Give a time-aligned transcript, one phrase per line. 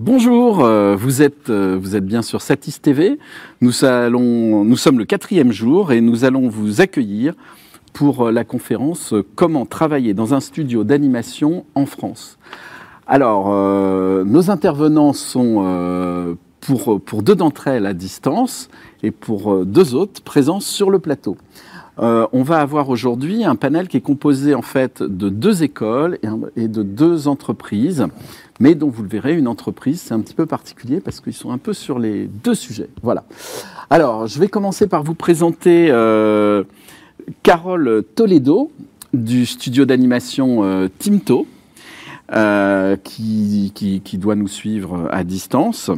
[0.00, 3.16] Bonjour, euh, vous êtes, euh, vous êtes bien sur Satis TV.
[3.60, 7.34] Nous, allons, nous sommes le quatrième jour et nous allons vous accueillir
[7.92, 12.38] pour euh, la conférence Comment travailler dans un studio d'animation en France.
[13.06, 13.50] Alors,
[14.24, 18.70] nos intervenants sont pour, pour deux d'entre elles à distance
[19.04, 21.36] et pour deux autres présents sur le plateau.
[21.98, 26.18] On va avoir aujourd'hui un panel qui est composé en fait de deux écoles
[26.56, 28.06] et de deux entreprises
[28.60, 31.50] mais dont vous le verrez, une entreprise, c'est un petit peu particulier parce qu'ils sont
[31.50, 32.88] un peu sur les deux sujets.
[33.02, 33.24] Voilà.
[33.90, 36.62] Alors, je vais commencer par vous présenter euh,
[37.42, 38.70] Carole Toledo
[39.12, 41.46] du studio d'animation euh, Timto,
[42.32, 45.90] euh, qui, doit nous suivre à distance.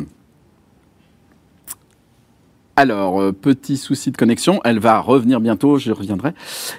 [2.77, 6.33] Alors, petit souci de connexion, elle va revenir bientôt, je reviendrai.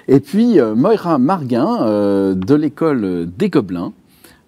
[0.06, 3.92] Et puis, Moira Marguin de l'école des Gobelins,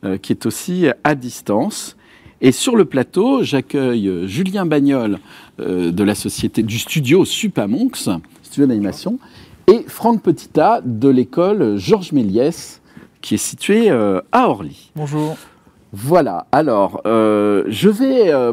[0.02, 1.94] euh, qui est aussi à distance.
[2.40, 5.18] Et sur le plateau, j'accueille Julien Bagnol
[5.60, 8.08] euh, de la société du studio Supamonks,
[8.42, 9.18] studio d'animation,
[9.66, 12.80] et Franck Petita de l'école Georges Méliès,
[13.20, 14.90] qui est située euh, à Orly.
[14.96, 15.36] Bonjour.
[15.92, 18.52] Voilà, alors euh, je vais, euh,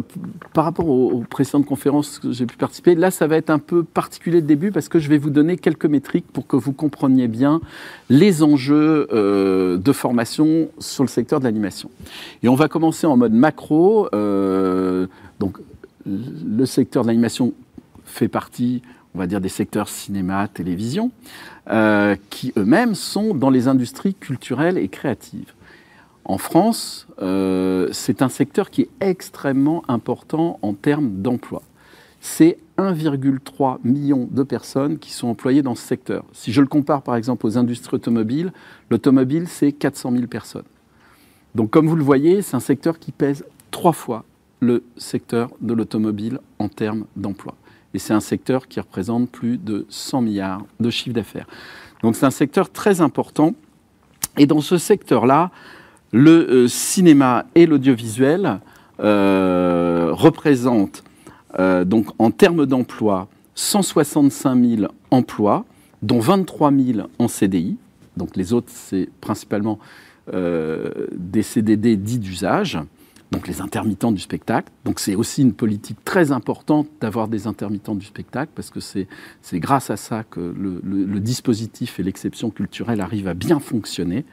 [0.53, 3.83] par rapport aux, précédentes conférences que j'ai pu participer, là ça va être un peu
[3.83, 7.27] particulier de début parce que je vais vous donner quelques métriques pour que vous compreniez
[7.27, 7.61] bien
[8.09, 11.91] les enjeux euh, de formation sur le secteur de l'animation.
[12.41, 14.09] Et on va commencer en mode macro.
[14.11, 15.58] donc
[16.05, 17.53] le secteur de l'animation
[18.03, 18.81] fait partie,
[19.13, 21.11] on va dire, des secteurs cinéma, télévision,
[22.31, 25.53] qui eux-mêmes sont dans les industries culturelles et créatives.
[26.28, 31.61] En France, euh, c'est un secteur qui est extrêmement important en termes d'emploi.
[32.20, 36.25] C'est 1,3 million de personnes qui sont employées dans ce secteur.
[36.33, 38.52] Si je le compare par exemple aux industries automobiles,
[38.89, 40.66] l'automobile, c'est 400 000 personnes.
[41.55, 44.25] Donc comme vous le voyez, c'est un secteur qui pèse trois fois
[44.59, 47.55] le secteur de l'automobile en termes d'emploi.
[47.94, 51.48] Et c'est un secteur qui représente plus de 100 milliards de chiffre d'affaires.
[52.04, 53.54] Donc c'est un secteur très important.
[54.38, 55.52] Et dans ce secteur-là,
[56.12, 58.60] le euh, cinéma et l'audiovisuel
[59.00, 61.04] euh, représentent,
[61.60, 65.66] euh, donc en termes d'emploi, 165 000 emplois,
[66.02, 67.78] dont 23 000 en CDI.
[68.16, 69.80] Donc les autres, c'est principalement
[70.30, 72.78] des CDD dits d'usage,
[73.32, 74.70] donc les intermittents du spectacle.
[74.84, 79.08] Donc c'est aussi une politique très importante d'avoir des intermittents du spectacle, parce que c'est
[79.54, 84.26] grâce à ça que le, le dispositif et l'exception culturelle arrivent à bien fonctionner.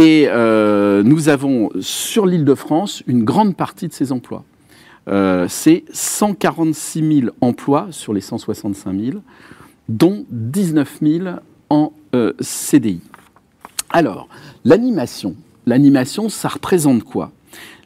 [0.00, 4.44] Et euh, nous avons sur l'île de France une grande partie de ces emplois.
[5.08, 9.18] Euh, c'est 146 000 emplois sur les 165 000,
[9.90, 11.24] dont 19 000
[11.68, 13.02] en euh, CDI.
[13.90, 14.26] Alors,
[14.64, 15.36] l'animation.
[15.66, 17.30] L'animation, ça représente quoi?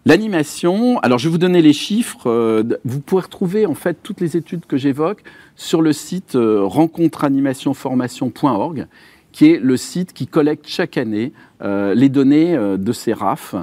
[0.06, 2.62] L'animation, alors je vais vous donner les chiffres.
[2.84, 5.24] vous pouvez retrouver en fait toutes les études que j'évoque
[5.56, 8.86] sur le site rencontreanimationformation.org
[9.34, 13.56] qui est le site qui collecte chaque année euh, les données euh, de ces RAF,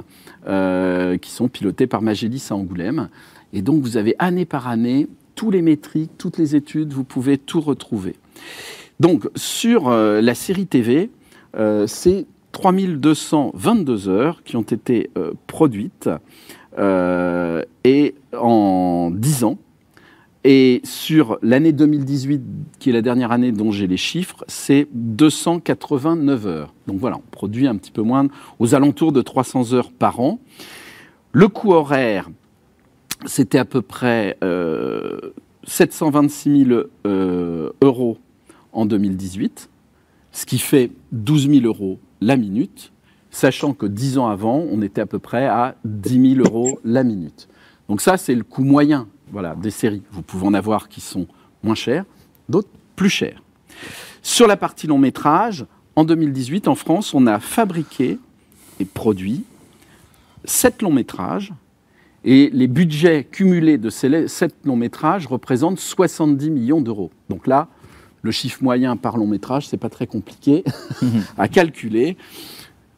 [0.46, 3.08] euh, qui sont pilotés par Magélis à Angoulême.
[3.54, 7.38] Et donc, vous avez année par année tous les métriques, toutes les études, vous pouvez
[7.38, 8.16] tout retrouver.
[9.00, 11.10] Donc, sur la série TV,
[11.86, 15.10] c'est 3222 heures qui ont été
[15.46, 16.10] produites
[16.78, 19.58] et en 10 ans,
[20.44, 22.42] et sur l'année 2018,
[22.78, 26.74] qui est la dernière année dont j'ai les chiffres, c'est 289 heures.
[26.88, 28.26] Donc voilà, on produit un petit peu moins,
[28.58, 30.40] aux alentours de 300 heures par an.
[31.30, 32.28] Le coût horaire,
[33.24, 34.36] c'était à peu près
[35.64, 38.18] 726 euh, 000 euh, euros
[38.72, 39.70] en 2018,
[40.32, 42.92] ce qui fait 12 000 euros la minute,
[43.30, 47.04] sachant que 10 ans avant, on était à peu près à 10 000 euros la
[47.04, 47.48] minute.
[47.88, 50.02] Donc ça, c'est le coût moyen voilà, des séries.
[50.12, 51.26] Vous pouvez en avoir qui sont
[51.62, 52.04] moins chères,
[52.48, 53.42] d'autres plus chères.
[54.22, 55.66] Sur la partie long métrage,
[55.96, 58.18] en 2018, en France, on a fabriqué
[58.78, 59.44] et produit
[60.44, 61.52] sept longs métrages.
[62.24, 67.10] Et les budgets cumulés de ces sept longs métrages représentent 70 millions d'euros.
[67.28, 67.68] Donc là,
[68.22, 70.62] le chiffre moyen par long métrage, c'est pas très compliqué
[71.38, 72.16] à calculer.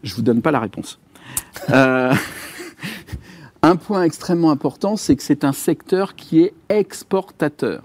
[0.03, 0.99] Je vous donne pas la réponse.
[1.71, 2.15] Euh,
[3.65, 7.83] un point extrêmement important, c'est que c'est un secteur qui est exportateur.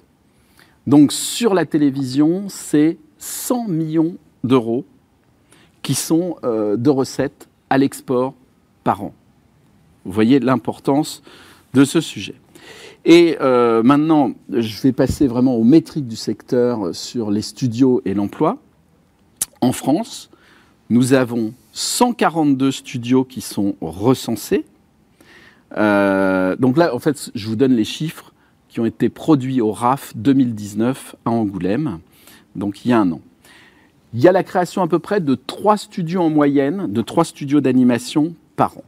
[0.87, 4.83] Donc sur la télévision, c'est 100 millions d'euros
[5.81, 8.33] qui sont euh, de recettes à l'export
[8.83, 9.13] par an.
[10.03, 11.23] Vous voyez l'importance
[11.73, 12.35] de ce sujet.
[13.05, 18.13] Et euh, maintenant, je vais passer vraiment aux métriques du secteur sur les studios et
[18.13, 18.57] l'emploi.
[19.61, 20.29] En France,
[20.89, 24.65] nous avons 142 studios qui sont recensés,
[25.75, 28.33] donc là, en fait, je vous donne les chiffres
[28.69, 31.99] qui ont été produits au RAF 2019 à Angoulême,
[32.55, 33.21] donc il y a un an.
[34.13, 37.25] Il y a la création à peu près de trois studios en moyenne, de trois
[37.25, 38.83] studios d'animation par an.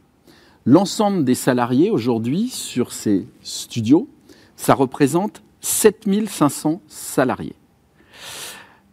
[0.64, 4.08] L'ensemble des salariés aujourd'hui sur ces studios,
[4.56, 7.54] ça représente 7500 salariés.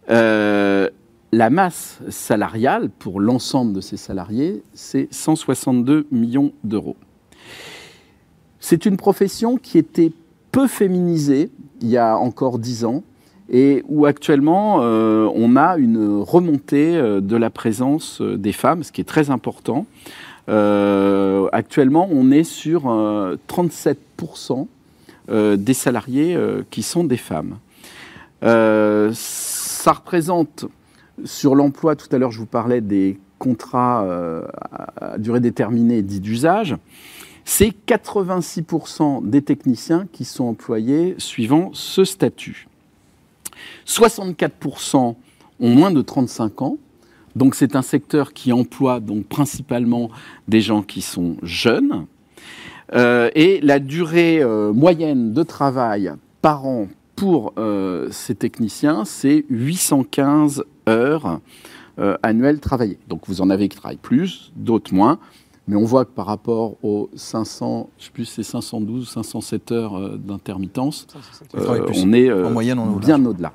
[0.09, 0.89] Euh,
[1.31, 6.95] la masse salariale pour l'ensemble de ces salariés, c'est 162 millions d'euros.
[8.59, 10.11] C'est une profession qui était
[10.51, 11.49] peu féminisée
[11.81, 13.03] il y a encore dix ans
[13.49, 18.91] et où actuellement euh, on a une remontée euh, de la présence des femmes, ce
[18.91, 19.85] qui est très important.
[20.49, 22.85] Euh, actuellement, on est sur
[23.47, 24.67] 37%
[25.29, 27.57] euh, des salariés euh, qui sont des femmes.
[28.41, 30.65] ça représente
[31.23, 34.05] sur l'emploi, tout à l'heure je vous parlais des contrats
[34.99, 36.75] à durée déterminée dits d'usage,
[37.49, 42.67] c'est 86% des techniciens qui sont employés suivant ce statut.
[43.87, 45.15] 64%
[45.59, 46.77] ont moins de 35 ans,
[47.35, 50.11] donc c'est un secteur qui emploie donc principalement
[50.47, 52.05] des gens qui sont jeunes.
[52.93, 56.11] Euh, et la durée euh, moyenne de travail
[56.43, 61.39] par an pour euh, ces techniciens, c'est 815 heures
[62.21, 62.99] annuelles travaillées.
[63.09, 65.19] Donc vous en avez qui travaillent plus, d'autres moins.
[65.69, 70.17] Mais on voit que par rapport aux 500, je sais plus, c'est 512, 507 heures
[70.17, 71.07] d'intermittence,
[71.53, 73.53] on est en moyenne, on bien au-delà.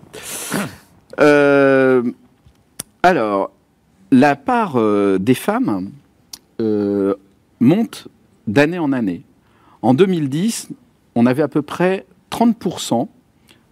[3.03, 3.51] alors,
[4.15, 5.91] la part euh, des femmes
[6.61, 7.15] euh,
[7.59, 8.09] monte
[8.47, 9.25] d'année en année.
[9.83, 10.69] En 2010,
[11.17, 13.09] on avait à peu près 30%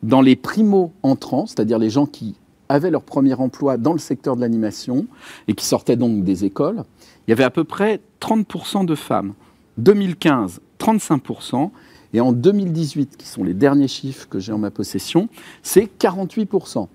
[0.03, 2.35] dans les primo-entrants, c'est-à-dire les gens qui
[2.69, 5.07] avaient leur premier emploi dans le secteur de l'animation
[5.47, 6.83] et qui sortaient donc des écoles.
[7.27, 9.35] Il y avait à peu près 30% de femmes.
[9.79, 11.71] 2015, 35%.
[12.15, 15.29] Et en 2018, qui sont les derniers chiffres que j'ai en ma possession,
[15.63, 16.89] c'est 48%.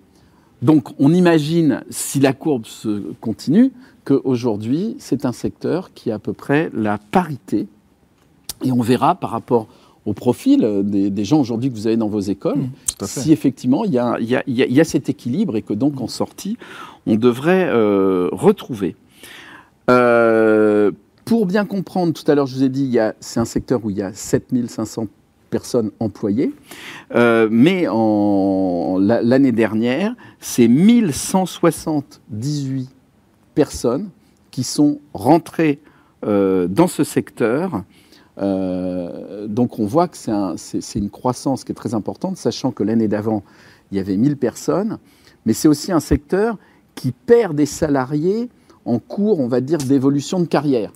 [0.62, 3.72] Donc on imagine, si la courbe se continue,
[4.06, 7.68] qu'aujourd'hui, c'est un secteur qui a à peu près la parité.
[8.64, 9.68] Et on verra par rapport
[10.06, 13.92] au profil des, gens aujourd'hui que vous avez dans vos écoles, mmh, si effectivement il
[13.92, 16.58] y, a, cet équilibre et que donc en sortie,
[17.06, 18.96] on devrait euh, retrouver.
[19.90, 20.92] Euh,
[21.26, 23.98] pour bien comprendre, tout à l'heure je vous ai dit, c'est un secteur où il
[23.98, 25.08] y a 7500
[25.50, 26.54] personnes employées.
[27.16, 27.86] Euh, mais
[29.00, 32.90] l'année dernière, c'est 1178
[33.56, 34.10] personnes
[34.52, 35.82] qui sont rentrées
[36.26, 37.84] euh, dans ce secteur.
[38.40, 40.18] Donc on voit que
[40.58, 43.44] c'est une croissance qui est très importante, sachant que l'année d'avant,
[43.92, 45.00] il y avait 1000 personnes.
[45.46, 46.58] Mais c'est aussi un secteur
[46.94, 48.50] qui perd des salariés
[48.88, 50.92] en cours, on va dire, d'évolution de carrière.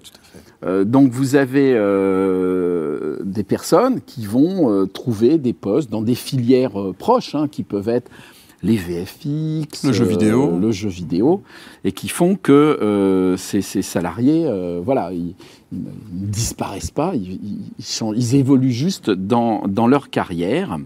[0.63, 6.15] Euh, donc vous avez euh, des personnes qui vont euh, trouver des postes dans des
[6.15, 8.09] filières proches, hein, qui peuvent être
[8.63, 11.41] les VFX, le jeu vidéo, le jeu vidéo,
[11.83, 14.47] et qui font que ces, salariés,
[14.83, 15.33] voilà, ils,
[15.71, 20.77] ne disparaissent pas, ils, évoluent juste dans, dans, leur carrière.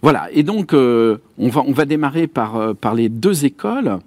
[0.00, 3.98] Voilà, et donc on va, on va démarrer par, par les deux écoles.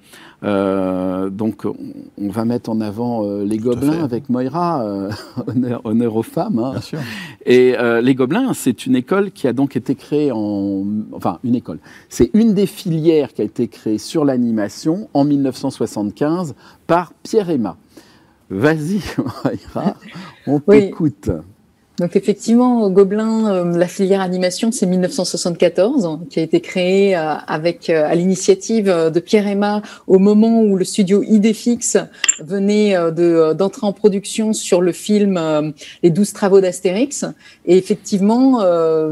[0.45, 5.11] Euh, donc, on, va mettre en avant euh, les Gobelins avec Moira, euh,
[5.83, 6.59] honneur, aux femmes.
[6.59, 6.71] Hein.
[6.71, 6.99] Bien sûr.
[7.45, 10.85] Et les Gobelins, c'est une école qui a donc été créée en.
[11.13, 11.79] Enfin, une école.
[12.09, 16.55] C'est une des filières qui a été créée sur l'animation en 1975
[16.87, 17.77] par Pierre Emma.
[18.49, 19.01] Vas-y,
[19.43, 19.95] Moira,
[20.45, 21.29] on t'écoute.
[21.97, 27.89] Donc effectivement, Gobelin, euh, la filière animation, c'est 1974, qui a été créée euh, avec
[27.89, 31.97] euh, à l'initiative de Pierre Emma au moment où le studio Idéfix
[32.39, 35.73] venait de d'entrer en production sur le film
[36.03, 37.25] Les douze travaux d'Astérix.
[37.65, 38.61] Et effectivement,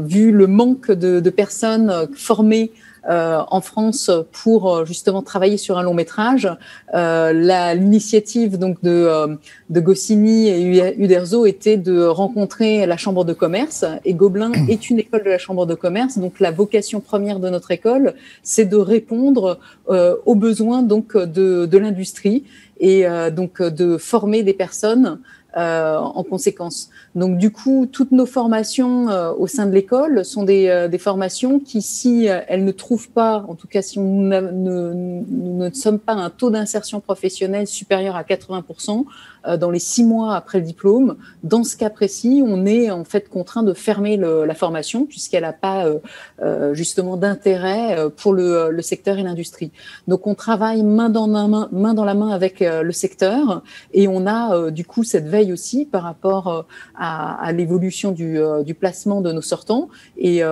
[0.00, 2.70] vu le manque de, personnes formées
[3.06, 6.48] en France pour euh, justement travailler sur un long métrage.
[6.94, 7.32] Euh,
[7.74, 9.36] L'initiative donc de, euh,
[9.70, 14.98] de Goscinny et Uderzo était de rencontrer la chambre de commerce et Gobelin est une
[14.98, 16.18] école de la chambre de commerce.
[16.18, 19.58] Donc la vocation première de notre école, c'est de répondre
[19.88, 22.44] aux besoins donc de, de l'industrie
[22.80, 25.18] et donc de former des personnes
[25.56, 26.90] euh, en conséquence.
[27.14, 30.98] Donc du coup, toutes nos formations euh, au sein de l'école sont des, euh, des,
[30.98, 36.00] formations qui, si elles ne trouvent pas, en tout cas si nous ne, ne sommes
[36.00, 39.04] pas à un taux d'insertion professionnelle supérieur à 80%,
[39.58, 43.28] dans les six mois après le diplôme, dans ce cas précis, on est en fait
[43.28, 45.86] contraint de fermer la formation puisqu'elle n'a pas
[46.72, 49.70] justement d'intérêt pour le, le, secteur et l'industrie.
[50.08, 54.08] Donc on travaille main dans la main, main dans la main avec le secteur et
[54.08, 59.20] on a du coup cette veille aussi par rapport à, à l'évolution du, du, placement
[59.20, 60.42] de nos sortants et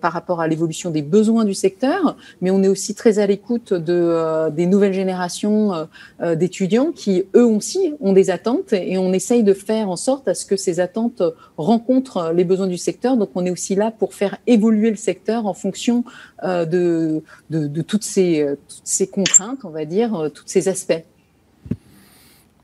[0.00, 3.72] par rapport à l'évolution des besoins du secteur, mais on est aussi très à l'écoute
[3.72, 5.84] de, euh, des nouvelles générations euh,
[6.20, 10.28] euh, d'étudiants qui, eux aussi, ont des attentes et on essaye de faire en sorte
[10.28, 11.22] à ce que ces attentes
[11.56, 13.16] rencontrent les besoins du secteur.
[13.16, 16.04] Donc, on est aussi là pour faire évoluer le secteur en fonction
[16.42, 21.02] de, de, de toutes, ces, toutes ces contraintes, on va dire, tous ces aspects.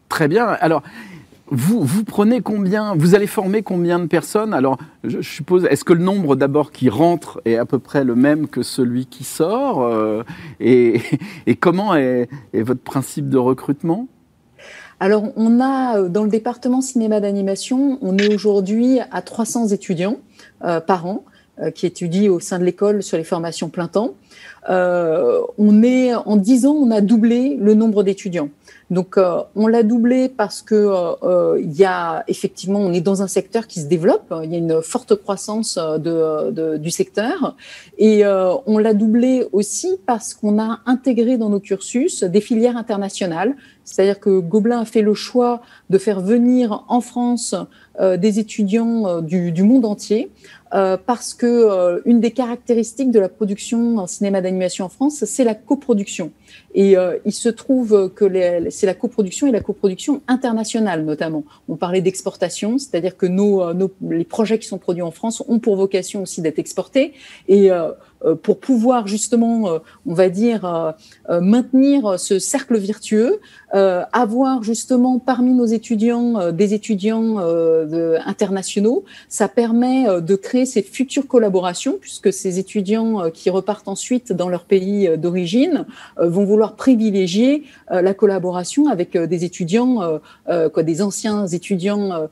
[0.08, 0.46] Très bien.
[0.46, 0.82] Alors,
[1.46, 4.54] vous, vous prenez combien, vous allez former combien de personnes?
[4.54, 8.14] Alors, je, suppose, est-ce que le nombre d'abord qui rentre est à peu près le
[8.14, 9.82] même que celui qui sort?
[9.82, 10.22] Euh,
[10.58, 11.02] et,
[11.60, 14.08] comment est, votre principe de recrutement?
[15.04, 20.16] Alors, on a dans le département cinéma d'animation, on est aujourd'hui à 300 étudiants
[20.64, 21.24] euh, par an
[21.60, 24.14] euh, qui étudient au sein de l'école sur les formations plein temps.
[24.66, 28.48] on est en 10 ans, on a doublé le nombre d'étudiants.
[28.94, 33.00] Donc, euh, on l'a doublé parce que euh, euh, il y a effectivement, on est
[33.00, 34.32] dans un secteur qui se développe.
[34.44, 37.56] Il y a une forte croissance du secteur,
[37.98, 43.56] et on l'a doublé aussi parce qu'on a intégré dans nos cursus des filières internationales.
[43.84, 45.60] C'est-à-dire que Gobelin a fait le choix
[45.90, 47.54] de faire venir en France
[48.00, 50.30] des étudiants du, monde entier.
[51.06, 55.54] Parce que une des caractéristiques de la production en cinéma d'animation en France, c'est la
[55.54, 56.32] coproduction.
[56.74, 58.24] Et euh, il se trouve que
[58.70, 61.44] c'est la coproduction et la coproduction internationale notamment.
[61.68, 65.42] On parlait d'exportation, c'est-à-dire que nos, euh, nos, les projets qui sont produits en France
[65.46, 67.12] ont pour vocation aussi d'être exportés.
[67.46, 67.92] Et euh, euh,
[68.42, 73.40] pour pouvoir justement, euh, on va dire, euh, maintenir ce cercle vertueux,
[74.12, 77.38] avoir justement parmi nos étudiants des étudiants
[78.24, 84.48] internationaux, ça permet de créer ces futures collaborations, puisque ces étudiants qui repartent ensuite dans
[84.48, 85.86] leur pays d'origine
[86.18, 92.28] vont vouloir privilégier la collaboration avec des étudiants, quoi, des anciens étudiants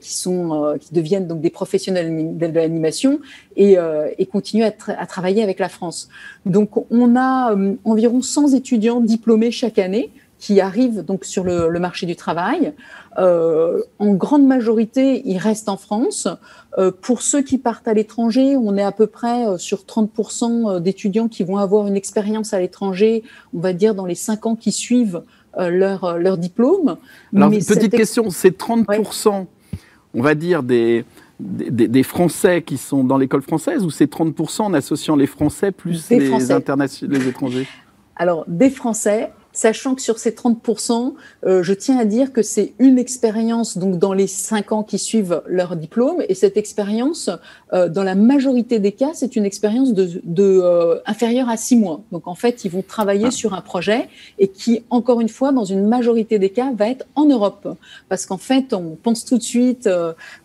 [0.00, 3.20] qui sont, qui deviennent donc des professionnels de l'animation
[3.58, 3.76] et,
[4.18, 6.08] et continuer à, travailler avec la France.
[6.46, 11.68] Donc, on a euh, environ 100 étudiants diplômés chaque année qui arrivent donc sur le,
[11.80, 12.72] marché du travail.
[13.18, 16.28] Euh, en grande majorité, ils restent en France.
[16.78, 21.26] Euh, pour ceux qui partent à l'étranger, on est à peu près sur 30% d'étudiants
[21.26, 24.70] qui vont avoir une expérience à l'étranger, on va dire dans les 5 ans qui
[24.70, 25.22] suivent
[25.58, 26.98] leur, leur diplôme.
[27.34, 29.46] Alors, petite question, c'est 30%,
[30.14, 31.04] on va dire, des,
[31.40, 36.10] des, Français qui sont dans l'école française ou c'est 30% en associant les Français plus
[36.10, 37.66] les, les étrangers?
[38.16, 42.74] Alors, des Français, sachant que sur ces 30%, euh, je tiens à dire que c'est
[42.78, 47.28] une expérience donc dans les cinq ans qui suivent leur diplôme, et cette expérience,
[47.72, 51.74] euh, dans la majorité des cas, c'est une expérience de, de euh, inférieure à six
[51.74, 52.02] mois.
[52.12, 53.30] Donc en fait, ils vont travailler ah.
[53.32, 57.06] sur un projet et qui, encore une fois, dans une majorité des cas, va être
[57.16, 57.66] en Europe,
[58.08, 59.88] parce qu'en fait, on pense tout de suite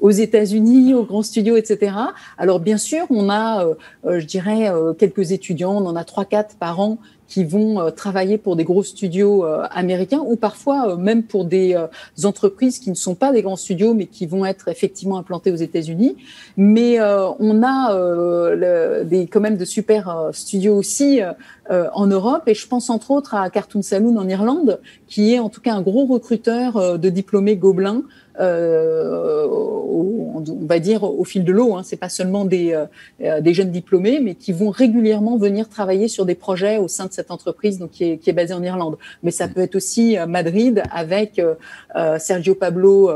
[0.02, 1.96] aux États-Unis, aux grands studios, etc.
[2.40, 3.64] Alors bien sûr, on a,
[4.06, 6.98] je dirais, quelques étudiants, on en a trois, quatre par an
[7.34, 11.46] qui vont euh, travailler pour des gros studios euh, américains ou parfois euh, même pour
[11.46, 11.76] des
[12.24, 15.56] entreprises qui ne sont pas des grands studios mais qui vont être effectivement implantées aux
[15.56, 16.16] États-Unis.
[16.58, 21.22] Mais on a des quand même de super studios aussi
[21.70, 25.50] en Europe et je pense entre autres à Cartoon Saloon en Irlande qui est en
[25.50, 28.04] tout cas un gros recruteur de diplômés gobelins
[28.40, 31.76] euh, on va dire au fil de l'eau.
[31.76, 31.82] Hein.
[31.84, 32.74] C'est pas seulement des,
[33.22, 37.06] euh, des jeunes diplômés, mais qui vont régulièrement venir travailler sur des projets au sein
[37.06, 38.98] de cette entreprise, donc qui est, qui est basée en Irlande.
[39.22, 43.12] Mais ça peut être aussi euh, Madrid avec euh, Sergio Pablo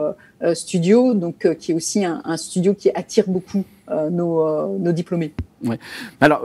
[0.53, 3.63] Studio, donc qui est aussi un, un studio qui attire beaucoup
[4.11, 5.33] nos, nos diplômés.
[6.21, 6.41] Alors,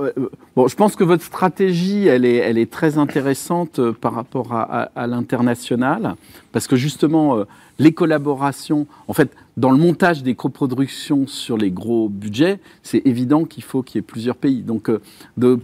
[0.56, 5.06] bon, je pense que votre stratégie, elle est, elle est très intéressante par rapport à,
[5.06, 6.14] l'international,
[6.52, 7.44] parce que justement,
[7.78, 13.44] les collaborations, en fait, dans le montage des coproductions sur les gros budgets, c'est évident
[13.44, 14.62] qu'il faut qu'il y ait plusieurs pays.
[14.62, 15.00] Donc, euh,
[15.36, 15.56] de,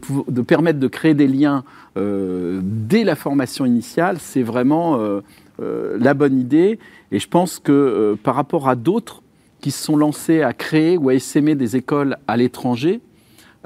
[0.43, 1.65] permettre de créer des liens
[1.97, 5.21] euh, dès la formation initiale, c'est vraiment euh,
[5.99, 6.79] la bonne idée.
[7.13, 9.23] Et je pense que par rapport à d'autres
[9.61, 13.01] qui se sont lancés à créer ou à essaimer des écoles à l'étranger,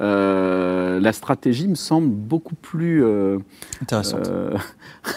[0.01, 3.39] euh, la stratégie me semble beaucoup plus euh,
[3.83, 4.27] intéressante.
[4.27, 4.57] Euh,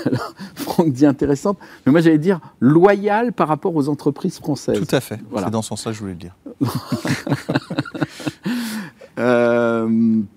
[0.55, 4.77] Franck dit intéressante, mais moi j'allais dire loyale par rapport aux entreprises françaises.
[4.77, 5.19] Tout à fait.
[5.37, 6.35] C'est dans ce sens-là que je voulais le dire.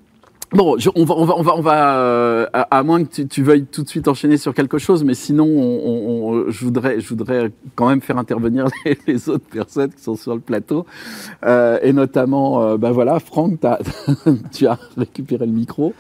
[0.52, 3.66] Bon, on va, on va, on va, on va euh, à, moins que tu, veuilles
[3.66, 7.86] tout de suite enchaîner sur quelque chose, mais sinon, on, je, voudrais, je voudrais quand
[7.86, 8.66] même faire intervenir
[9.06, 10.86] les, autres personnes qui sont sur le plateau,
[11.44, 13.78] euh, et notamment, euh, ben voilà, Franck, as,
[14.52, 15.92] tu as récupéré le micro.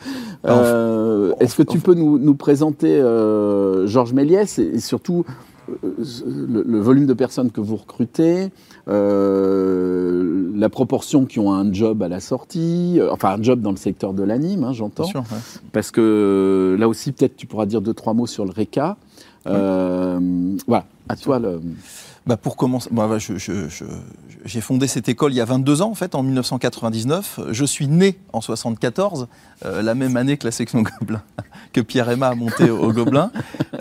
[0.44, 3.00] Est-ce que tu peux nous, nous présenter
[3.86, 5.26] Georges Méliès et surtout
[5.82, 8.50] le, volume de personnes que vous recrutez,
[8.88, 13.70] euh, la proportion qui ont un job à la sortie, euh, enfin un job dans
[13.70, 15.08] le secteur de l'anime, hein, j'entends.
[15.72, 18.96] Parce que là aussi, peut-être tu pourras dire deux, trois mots sur le RECA.
[19.46, 20.18] Euh,
[20.66, 21.60] voilà, à toi le.
[22.26, 23.08] Bah pour commencer, bah,
[24.44, 27.40] j'ai fondé cette école il y a 22 ans, en fait, en 1999.
[27.50, 29.28] Je suis né en 74,
[29.64, 31.22] euh, la même année que la section Gobelin,
[31.72, 33.30] que Pierre Emma a monté au, Gobelin.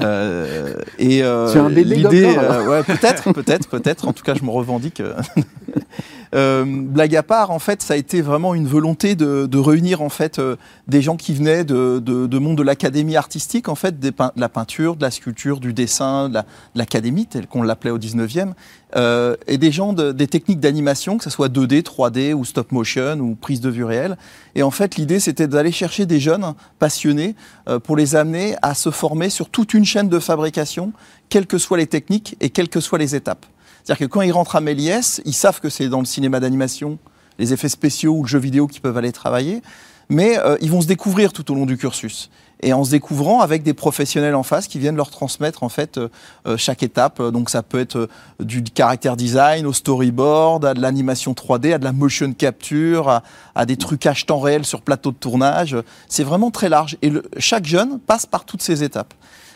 [0.02, 4.08] Euh, et euh, l'idée, euh, ouais, peut-être, peut-être, peut-être.
[4.08, 5.02] En tout cas, je me revendique.
[6.36, 10.02] Euh, blague à part, en fait, ça a été vraiment une volonté de, de réunir
[10.02, 10.56] en fait euh,
[10.88, 14.50] des gens qui venaient de, de, de monde de l'académie artistique, en fait, de la
[14.50, 16.40] peinture, de la sculpture, du dessin, de
[16.76, 18.54] l'académie telle qu'on l'appelait au 19e,
[18.96, 22.72] euh, et des gens de, des techniques d'animation, que ce soit 2D, 3D ou stop
[22.72, 24.18] motion ou prise de vue réelle.
[24.56, 27.36] Et en fait, l'idée, c'était d'aller chercher des jeunes passionnés
[27.68, 30.94] euh, pour les amener à se former sur toute une chaîne de fabrication,
[31.30, 33.46] quelles que soient les techniques et quelles que soient les étapes.
[33.88, 36.98] C'est-à-dire que quand ils rentrent à Méliès, ils savent que c'est dans le cinéma d'animation,
[37.40, 39.62] les effets spéciaux ou le jeu vidéo qu'ils peuvent aller travailler,
[40.10, 42.30] mais euh, ils vont se découvrir tout au long du cursus.
[42.62, 45.98] Et en se découvrant avec des professionnels en face qui viennent leur transmettre en fait
[45.98, 46.10] euh,
[46.48, 47.22] euh, chaque étape.
[47.22, 48.10] Donc ça peut être
[48.42, 53.22] du caractère design au storyboard, à de l'animation 3D, à de la motion capture,
[53.56, 55.78] à, des trucages temps réel sur plateau de tournage.
[56.10, 56.98] C'est vraiment très large.
[57.02, 59.14] Et chaque jeune passe par toutes ces étapes.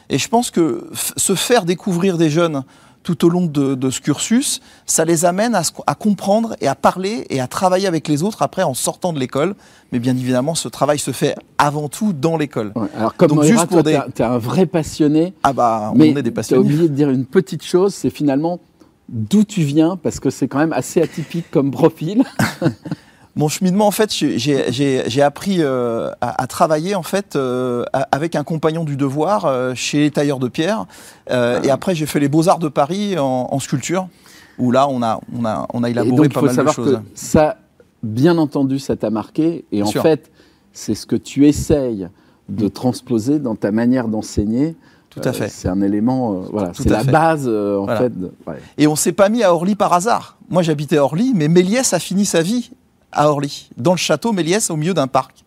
[0.09, 2.63] Et je pense que se faire découvrir des jeunes
[3.03, 7.41] tout au long de, ce cursus, ça les amène à, comprendre et à parler et
[7.41, 9.55] à travailler avec les autres après en sortant de l'école.
[9.91, 12.73] Mais bien évidemment, ce travail se fait avant tout dans l'école.
[12.95, 13.99] alors comme Donc, juste pour des...
[14.15, 15.33] tu es un vrai passionné.
[15.43, 16.63] Ah bah, on est des passionnés.
[16.63, 18.59] Tu as oublié de dire une petite chose, c'est finalement
[19.09, 22.23] d'où tu viens, parce que c'est quand même assez atypique comme profil.
[23.35, 28.83] Mon cheminement, en fait, j'ai appris euh, à, travailler en fait euh, avec un compagnon
[28.83, 30.85] du devoir euh, chez les tailleurs de pierre.
[31.29, 34.07] et après, j'ai fait les Beaux Arts de Paris en, sculpture,
[34.59, 36.95] où là, on a, on a, on a élaboré pas mal de choses.
[36.95, 37.57] Que ça,
[38.03, 39.63] bien entendu, ça t'a marqué.
[39.71, 40.29] Et en fait,
[40.73, 42.09] c'est ce que tu essayes
[42.49, 44.75] de transposer dans ta manière d'enseigner.
[45.09, 45.49] Tout à fait.
[45.49, 48.13] c'est un élément, voilà, c'est la base en fait.
[48.77, 50.37] Et on s'est pas mis à Orly par hasard.
[50.49, 52.71] Moi, j'habitais à Orly, mais Méliès a fini sa vie
[53.11, 55.43] à Orly, dans le château Méliès, au milieu d'un parc.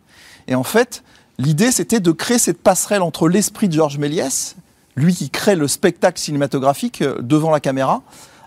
[0.48, 1.02] Et en fait,
[1.38, 4.56] l'idée, c'était de créer cette passerelle entre l'esprit de Georges Méliès,
[4.96, 8.02] lui qui crée le spectacle cinématographique euh, devant la caméra,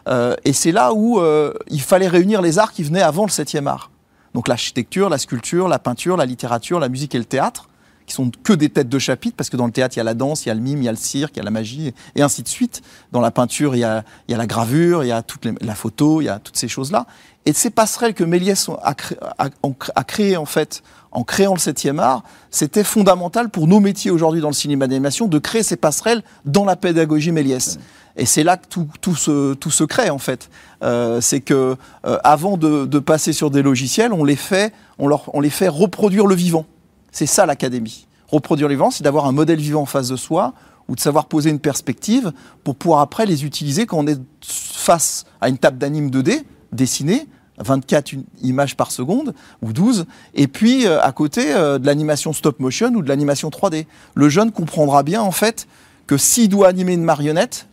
[0.08, 3.30] euh, et c'est là où euh, il fallait réunir les arts qui venaient avant le
[3.30, 3.92] 7e art.
[4.34, 7.67] Donc l'architecture, la sculpture, la peinture, la littérature, la musique et le théâtre,
[8.08, 10.06] qui sont que des têtes de chapitre, parce que dans le théâtre, il y a
[10.06, 11.44] la danse, il y a le mime, il y a le cirque, il y a
[11.44, 12.82] la magie, et ainsi de suite.
[13.12, 15.46] Dans la peinture, il y a, il y a la gravure, il y a toute
[15.62, 17.06] la photo, il y a toutes ces choses-là.
[17.46, 18.96] Et ces passerelles que Méliès a,
[19.38, 24.42] a, créées en fait en créant le 7e art, c'était fondamental pour nos métiers aujourd'hui
[24.42, 27.80] dans le cinéma d'animation de créer ces passerelles dans la pédagogie Méliès.
[28.18, 30.50] Et c'est là que tout, tout, se, tout se crée en fait.
[30.84, 35.08] Euh, c'est que euh, avant de, de, passer sur des logiciels, on les fait, on,
[35.08, 36.66] leur, on les fait reproduire le vivant.
[37.18, 38.06] C'est ça l'académie.
[38.28, 40.54] Reproduire le vivant, c'est d'avoir un modèle vivant en face de soi
[40.88, 42.32] ou de savoir poser une perspective
[42.64, 47.26] pour pouvoir après les utiliser quand on est face à une table d'anime 2D dessinée
[47.58, 52.60] 24 images par seconde ou 12, et puis euh, à côté euh, de l'animation stop
[52.60, 53.88] motion ou de l'animation 3D.
[54.14, 55.68] Le jeune comprendra bien en fait
[56.06, 57.68] que s'il doit animer une marionnette,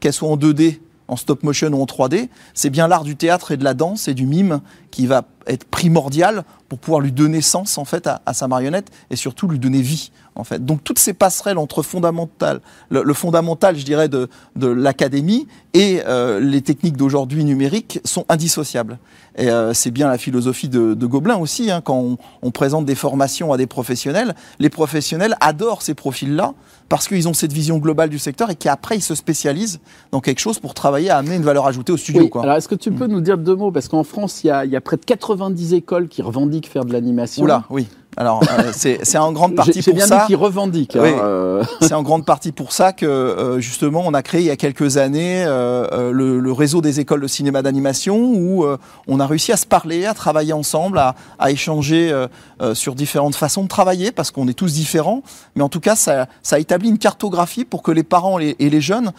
[0.00, 3.52] qu'elle soit en 2D, en stop motion ou en 3D, c'est bien l'art du théâtre
[3.52, 7.40] et de la danse et du mime qui va être primordial pour pouvoir lui donner
[7.40, 10.64] sens en fait à, sa marionnette et surtout lui donner vie en fait.
[10.64, 16.38] Donc toutes ces passerelles entre fondamental, le, fondamental, je dirais, de, de l'académie et euh,
[16.38, 18.98] les techniques d'aujourd'hui numériques sont indissociables.
[19.36, 22.84] Et euh, c'est bien la philosophie de, de Gobelin aussi, hein, quand on, on, présente
[22.84, 26.54] des formations à des professionnels, les professionnels adorent ces profils-là
[26.88, 30.40] parce qu'ils ont cette vision globale du secteur et qu'après ils se spécialisent dans quelque
[30.40, 32.22] chose pour travailler à amener une valeur ajoutée au studio.
[32.22, 32.40] Oui.
[32.42, 33.70] Alors est-ce que tu peux nous dire deux mots?
[33.70, 36.68] Parce qu'en France il y, a, il y a près de 90 écoles qui revendiquent
[36.68, 37.42] faire de l'animation.
[37.42, 37.88] Oula, oui.
[38.16, 40.24] Alors, euh, c'est en grande partie pour bien ça.
[40.26, 40.96] qui revendiquent.
[40.96, 41.64] Hein, euh.
[41.80, 44.56] c'est en grande partie pour ça que euh, justement on a créé il y a
[44.56, 48.66] quelques années le, le, réseau des écoles de cinéma d'animation où
[49.06, 52.12] on a réussi à se parler, à travailler ensemble, à, à échanger
[52.74, 55.22] sur différentes façons de travailler parce qu'on est tous différents.
[55.54, 58.54] Mais en tout cas, ça, ça, a établi une cartographie pour que les parents et
[58.58, 59.12] les jeunes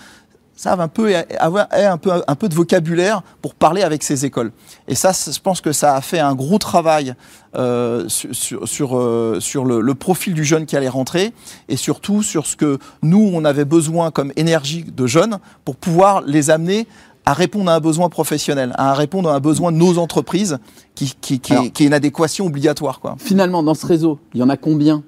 [0.61, 4.51] savent un peu, avoir un peu, un peu de vocabulaire pour parler avec ces écoles.
[4.87, 7.15] Et ça, je pense que ça a fait un gros travail
[7.55, 11.33] euh, sur, sur, euh, sur le, le, profil du jeune qui allait rentrer
[11.67, 16.21] et surtout sur ce que nous, on avait besoin comme énergie de jeunes pour pouvoir
[16.21, 16.87] les amener
[17.25, 20.59] à répondre à un besoin professionnel, à répondre à un besoin de nos entreprises
[20.93, 22.99] qui, qui, qui, est, qui est, une adéquation obligatoire.
[22.99, 23.15] Quoi.
[23.17, 25.03] Finalement, dans ce réseau, il y en a combien?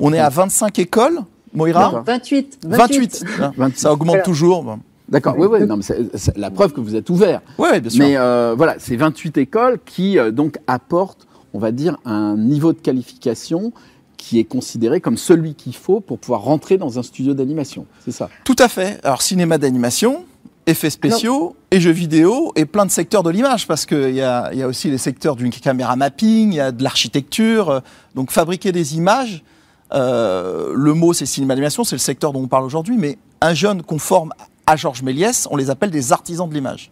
[0.00, 1.20] On est à 25 écoles,
[1.52, 2.58] Moira non, 28.
[2.64, 3.24] 28.
[3.56, 3.78] 28.
[3.78, 4.78] Ça augmente toujours.
[5.08, 7.40] D'accord, oui, oui, non, mais c'est la preuve que vous êtes ouvert.
[7.56, 8.04] Oui, bien sûr.
[8.04, 12.74] Mais euh, voilà, c'est 28 écoles qui euh, donc apportent, on va dire, un niveau
[12.74, 13.72] de qualification
[14.18, 17.86] qui est considéré comme celui qu'il faut pour pouvoir rentrer dans un studio d'animation.
[18.04, 19.00] C'est ça Tout à fait.
[19.02, 20.24] Alors, cinéma d'animation,
[20.66, 21.54] effets spéciaux non.
[21.70, 24.68] et jeux vidéo et plein de secteurs de l'image parce qu'il y a, y a
[24.68, 27.80] aussi les secteurs d'une caméra mapping, il y a de l'architecture.
[28.14, 29.42] Donc, fabriquer des images,
[29.92, 33.54] euh, le mot c'est cinéma d'animation, c'est le secteur dont on parle aujourd'hui, mais un
[33.54, 34.32] jeune qu'on forme
[34.66, 36.90] à Georges Méliès, on les appelle des artisans de l'image.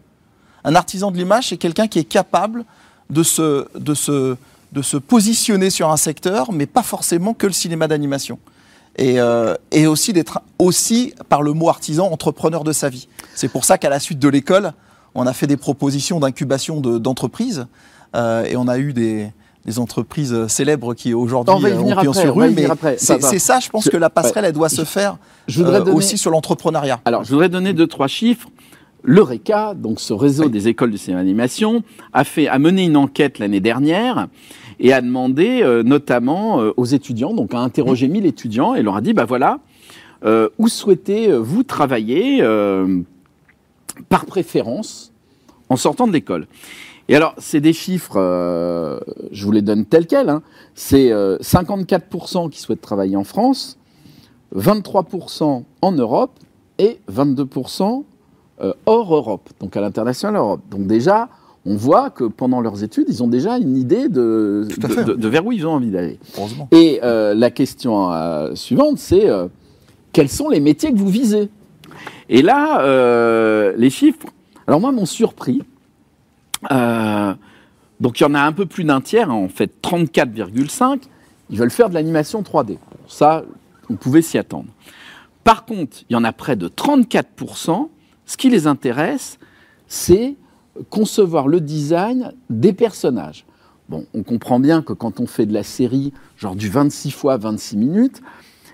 [0.64, 2.64] Un artisan de l'image, c'est quelqu'un qui est capable
[3.10, 4.36] de se, de, se,
[4.72, 8.38] de se positionner sur un secteur, mais pas forcément que le cinéma d'animation.
[8.96, 13.08] Et, euh, et, aussi d'être aussi, par le mot artisan, entrepreneur de sa vie.
[13.34, 14.72] C'est pour ça qu'à la suite de l'école,
[15.14, 19.32] on a fait des propositions d'incubation d'entreprises de, euh, et on a eu des,
[19.66, 23.96] des entreprises célèbres qui aujourd'hui ont pris sur mais c'est ça, je pense je, que
[23.96, 27.00] la passerelle, elle doit se faire je euh, donner, aussi sur l'entrepreneuriat.
[27.04, 28.48] Alors, je voudrais donner deux, trois chiffres.
[29.02, 30.50] Le RECA, donc ce réseau oui.
[30.50, 34.28] des écoles de cinéma d'animation, a, fait, a mené une enquête l'année dernière
[34.80, 38.96] et a demandé euh, notamment euh, aux étudiants, donc a interrogé 1000 étudiants et leur
[38.96, 39.60] a dit, bah voilà,
[40.24, 42.42] euh, où souhaitez-vous travailler
[44.08, 45.12] par préférence
[45.68, 46.46] en sortant de l'école?
[47.08, 48.98] Et alors, c'est des chiffres, euh,
[49.30, 50.28] je vous les donne tels quels.
[50.28, 50.42] Hein.
[50.74, 53.78] C'est euh, 54% qui souhaitent travailler en France,
[54.54, 56.32] 23% en Europe
[56.78, 58.04] et 22%
[58.60, 60.60] euh, hors Europe, donc à l'international Europe.
[60.70, 61.28] Donc déjà,
[61.66, 65.28] on voit que pendant leurs études, ils ont déjà une idée de, de, de, de
[65.28, 66.18] vers où ils ont envie d'aller.
[66.72, 69.28] Et euh, la question euh, suivante, c'est
[70.12, 71.50] quels sont les métiers que vous visez?
[72.28, 74.26] Et là, les chiffres,
[74.66, 75.62] alors moi, m'ont surpris.
[76.72, 77.34] Euh,
[78.00, 81.02] donc il y en a un peu plus d'un tiers, hein, en fait 34,5,
[81.50, 82.78] ils veulent faire de l'animation 3D.
[83.06, 83.44] Ça,
[83.88, 84.68] on pouvait s'y attendre.
[85.44, 87.88] Par contre, il y en a près de 34%,
[88.26, 89.38] ce qui les intéresse,
[89.86, 90.34] c'est
[90.90, 93.46] concevoir le design des personnages.
[93.88, 97.36] Bon, on comprend bien que quand on fait de la série, genre du 26 fois
[97.36, 98.22] 26 minutes,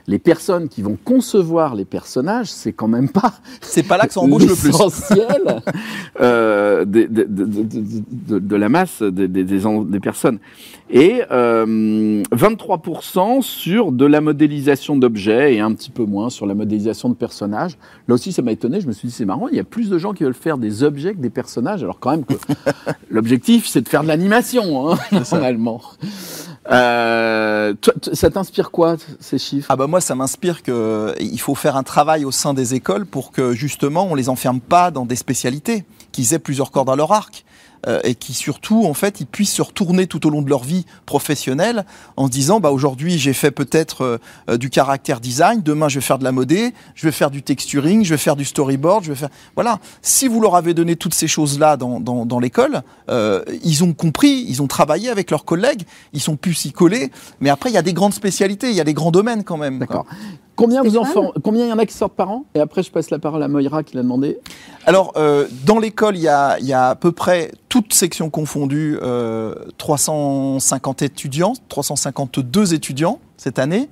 [0.06, 3.34] les personnes qui vont concevoir les personnages, c'est quand même pas.
[3.60, 4.70] C'est pas là que ça embauche le plus.
[4.70, 5.62] Essentiel
[6.20, 10.38] euh, de, de, de, de, la masse des, des, des personnes.
[10.90, 16.54] Et euh, 23% sur de la modélisation d'objets et un petit peu moins sur la
[16.54, 17.78] modélisation de personnages.
[18.08, 18.80] Là aussi, ça m'a étonné.
[18.80, 20.58] Je me suis dit, c'est marrant, il y a plus de gens qui veulent faire
[20.58, 22.34] des objets que des personnages, alors quand même que
[23.10, 24.98] l'objectif, c'est de faire de l'animation, hein,
[25.30, 25.80] normalement.
[26.70, 27.75] Euh,
[28.12, 29.66] ça t'inspire quoi ces chiffres?
[29.68, 33.05] Ah bah moi ça m'inspire que il faut faire un travail au sein des écoles
[33.05, 36.96] pour que justement on les enferme pas dans des spécialités, qu'ils aient plusieurs cordes à
[36.96, 37.44] leur arc.
[37.88, 40.62] Euh, et qui surtout, en fait, ils puissent se retourner tout au long de leur
[40.62, 41.85] vie professionnelle
[42.16, 46.05] en se disant, bah aujourd'hui j'ai fait peut-être euh, du caractère design, demain je vais
[46.05, 49.11] faire de la modée, je vais faire du texturing, je vais faire du storyboard, je
[49.11, 49.81] vais faire, voilà.
[50.01, 53.95] Si vous leur avez donné toutes ces choses-là dans, dans, dans l'école, euh, ils ont
[53.95, 57.11] compris, ils ont travaillé avec leurs collègues, ils sont pu s'y coller.
[57.40, 59.57] Mais après, il y a des grandes spécialités, il y a des grands domaines quand
[59.57, 59.81] même.
[59.81, 60.07] D'accord.
[60.62, 62.44] Combien vous enfants, combien il y en a qui sortent par an?
[62.55, 64.38] Et après, je passe la parole à Moira qui l'a demandé.
[64.87, 68.31] Alors, euh, dans l'école, il y a, il y a à peu près, toutes sections
[68.31, 73.88] confondues, euh, 350 étudiants, 352 étudiants cette année.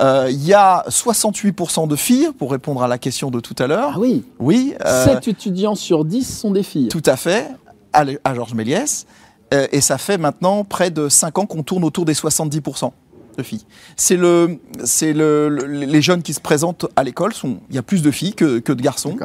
[0.00, 3.66] Euh, il y a 68% de filles, pour répondre à la question de tout à
[3.66, 3.92] l'heure.
[3.94, 4.74] Ah oui Oui.
[4.84, 6.88] Euh, 7 étudiants sur 10 sont des filles.
[6.88, 7.48] Tout à fait,
[7.92, 9.06] à, à Georges Méliès.
[9.52, 12.92] Euh, et ça fait maintenant près de 5 ans qu'on tourne autour des 70%
[13.36, 13.64] de filles.
[13.96, 17.78] C'est le, c'est le, le, les jeunes qui se présentent à l'école sont, il y
[17.78, 19.16] a plus de filles que, que de garçons.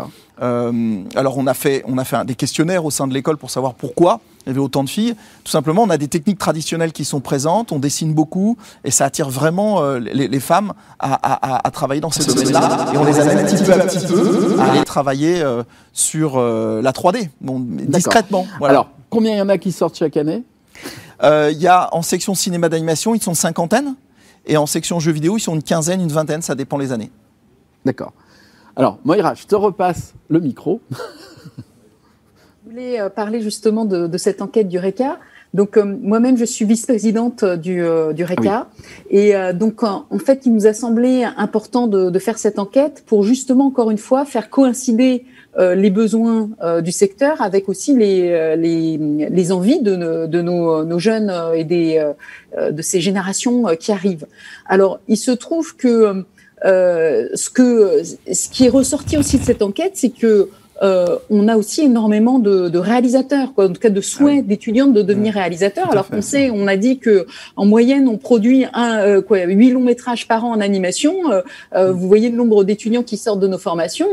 [0.42, 3.38] Euh, alors on a fait, on a fait un, des questionnaires au sein de l'école
[3.38, 5.16] pour savoir pourquoi il y avait autant de filles.
[5.44, 9.06] Tout simplement, on a des techniques traditionnelles qui sont présentes, on dessine beaucoup et ça
[9.06, 12.92] attire vraiment euh, les, les, femmes à, à, à, travailler dans ces domaines-là.
[12.94, 15.64] Et on les amène petit peu à petit peu à aller travailler euh,
[15.94, 18.46] sur la 3D, bon, discrètement.
[18.60, 18.74] Voilà.
[18.74, 20.44] Alors, combien il y en a qui sortent chaque année?
[21.22, 23.96] Il euh, y a en section cinéma d'animation, ils sont une cinquantaine,
[24.46, 27.12] et en section jeux vidéo, ils sont une quinzaine, une vingtaine, ça dépend les années.
[27.86, 28.14] D'accord.
[28.76, 30.82] Alors, Moira, je te repasse le micro.
[30.92, 35.20] je voulais parler justement de, de cette enquête du RECA.
[35.54, 37.82] Donc moi-même, je suis vice-présidente du,
[38.14, 38.68] du RECA.
[39.10, 43.24] Et donc en, fait, il nous a semblé important de, de, faire cette enquête pour
[43.24, 45.26] justement, encore une fois, faire coïncider
[45.58, 46.50] les besoins
[46.84, 52.12] du secteur avec aussi les, les, les envies de, de nos, nos, jeunes et des,
[52.72, 54.28] de ces générations qui arrivent.
[54.66, 56.26] Alors, il se trouve que
[56.64, 60.50] euh, ce, que, ce qui est ressorti aussi de cette enquête, c'est que
[60.82, 64.48] euh, on a aussi énormément de, de, réalisateurs, quoi, en tout cas de souhaits ah
[64.48, 65.92] d'étudiants de devenir réalisateurs.
[65.92, 69.72] Alors qu'on sait, on a dit que en moyenne, on produit un, euh, quoi, 8
[69.72, 71.32] longs métrages par an en animation.
[71.32, 71.42] Euh,
[71.76, 71.96] euh mm.
[71.96, 74.08] vous voyez le nombre d'étudiants qui sortent de nos formations,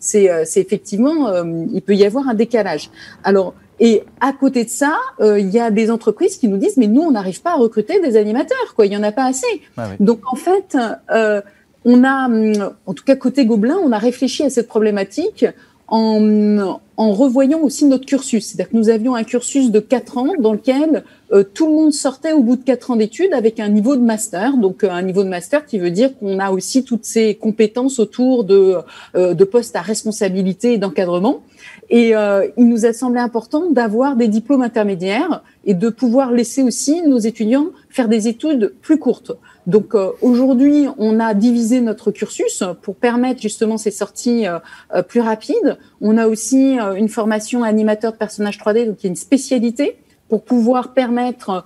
[0.00, 1.32] c'est effectivement,
[1.72, 2.90] il peut y avoir un décalage.
[3.24, 6.86] Alors, et à côté de ça, il y a des entreprises qui nous disent, mais
[6.86, 8.86] nous, on n'arrive pas à recruter des animateurs, quoi.
[8.86, 9.46] Il y en a pas assez.
[9.76, 10.76] Ah Donc en fait,
[11.10, 11.40] euh,
[11.84, 15.46] on a, hum, en tout cas côté Gobelin, on a réfléchi à cette problématique
[15.88, 18.46] en, en revoyant aussi notre cursus.
[18.46, 21.92] C'est-à-dire que nous avions un cursus de 4 ans dans lequel euh, tout le monde
[21.92, 24.56] sortait au bout de 4 ans d'études avec un niveau de master.
[24.56, 27.98] Donc euh, un niveau de master qui veut dire qu'on a aussi toutes ces compétences
[27.98, 28.76] autour de,
[29.14, 31.42] euh, de postes à responsabilité et d'encadrement.
[31.88, 32.14] Et
[32.56, 37.18] il nous a semblé important d'avoir des diplômes intermédiaires et de pouvoir laisser aussi nos
[37.18, 39.32] étudiants faire des études plus courtes.
[39.66, 44.58] Donc euh, aujourd'hui, on a divisé notre cursus pour permettre justement ces sorties euh,
[44.94, 45.78] euh, plus rapides.
[46.02, 49.96] On a aussi une formation animateur de personnages 3D, donc qui est une spécialité
[50.28, 51.64] pour pouvoir permettre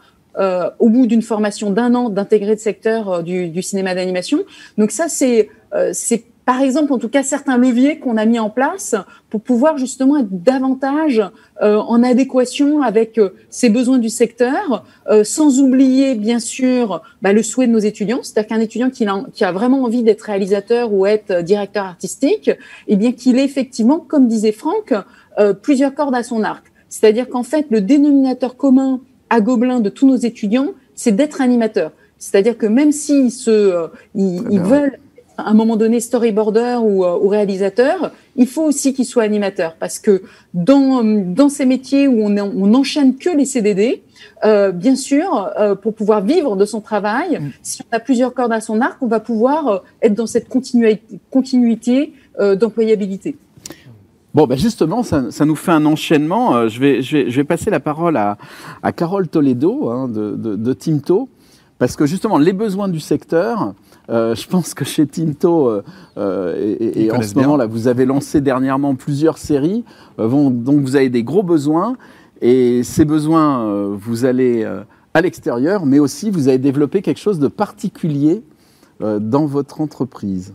[0.78, 4.38] au bout d'une formation d'un an d'intégrer le secteur du, du, cinéma d'animation.
[4.78, 5.50] Donc ça, c'est
[5.92, 8.96] c'est par exemple, en tout cas, certains leviers qu'on a mis en place
[9.28, 11.22] pour pouvoir justement être davantage
[11.62, 17.32] euh, en adéquation avec euh, ces besoins du secteur, euh, sans oublier bien sûr bah,
[17.32, 18.18] le souhait de nos étudiants.
[18.24, 22.50] C'est-à-dire qu'un étudiant qui a, qui a, vraiment envie d'être réalisateur ou être directeur artistique,
[22.88, 24.92] eh bien qu'il ait effectivement, comme disait Franck,
[25.62, 26.64] plusieurs cordes à son arc.
[26.88, 31.92] C'est-à-dire qu'en fait, le dénominateur commun à Gobelin de tous nos étudiants, c'est d'être animateur.
[32.18, 34.98] C'est-à-dire que même s'ils se, ils, ils veulent
[35.40, 39.76] à un moment donné storyboarder ou, euh, ou réalisateur, il faut aussi qu'il soit animateur
[39.78, 40.22] parce que
[40.54, 44.02] dans, dans ces métiers où on, on enchaîne que les CDD,
[44.44, 47.50] euh, bien sûr, euh, pour pouvoir vivre de son travail, mm.
[47.62, 50.48] si on a plusieurs cordes à son arc, on va pouvoir euh, être dans cette
[50.48, 53.36] continuité, continuité euh, d'employabilité.
[54.32, 56.68] Bon, ben justement, ça, ça, nous fait un enchaînement.
[56.68, 58.38] je, vais, je, vais, je vais passer la parole à,
[58.82, 61.28] à Carole Toledo hein, de, de, de Timto,
[61.78, 63.74] parce que justement, les besoins du secteur,
[64.10, 65.82] euh, je pense que chez Tinto, euh,
[66.16, 69.84] euh et, et en ce moment, là, vous avez lancé dernièrement plusieurs séries.
[70.18, 71.96] Vont, donc, vous avez des gros besoins.
[72.42, 74.66] Et ces besoins, vous allez
[75.12, 78.42] à l'extérieur, mais aussi vous avez développé quelque chose de particulier
[79.00, 80.54] dans votre entreprise.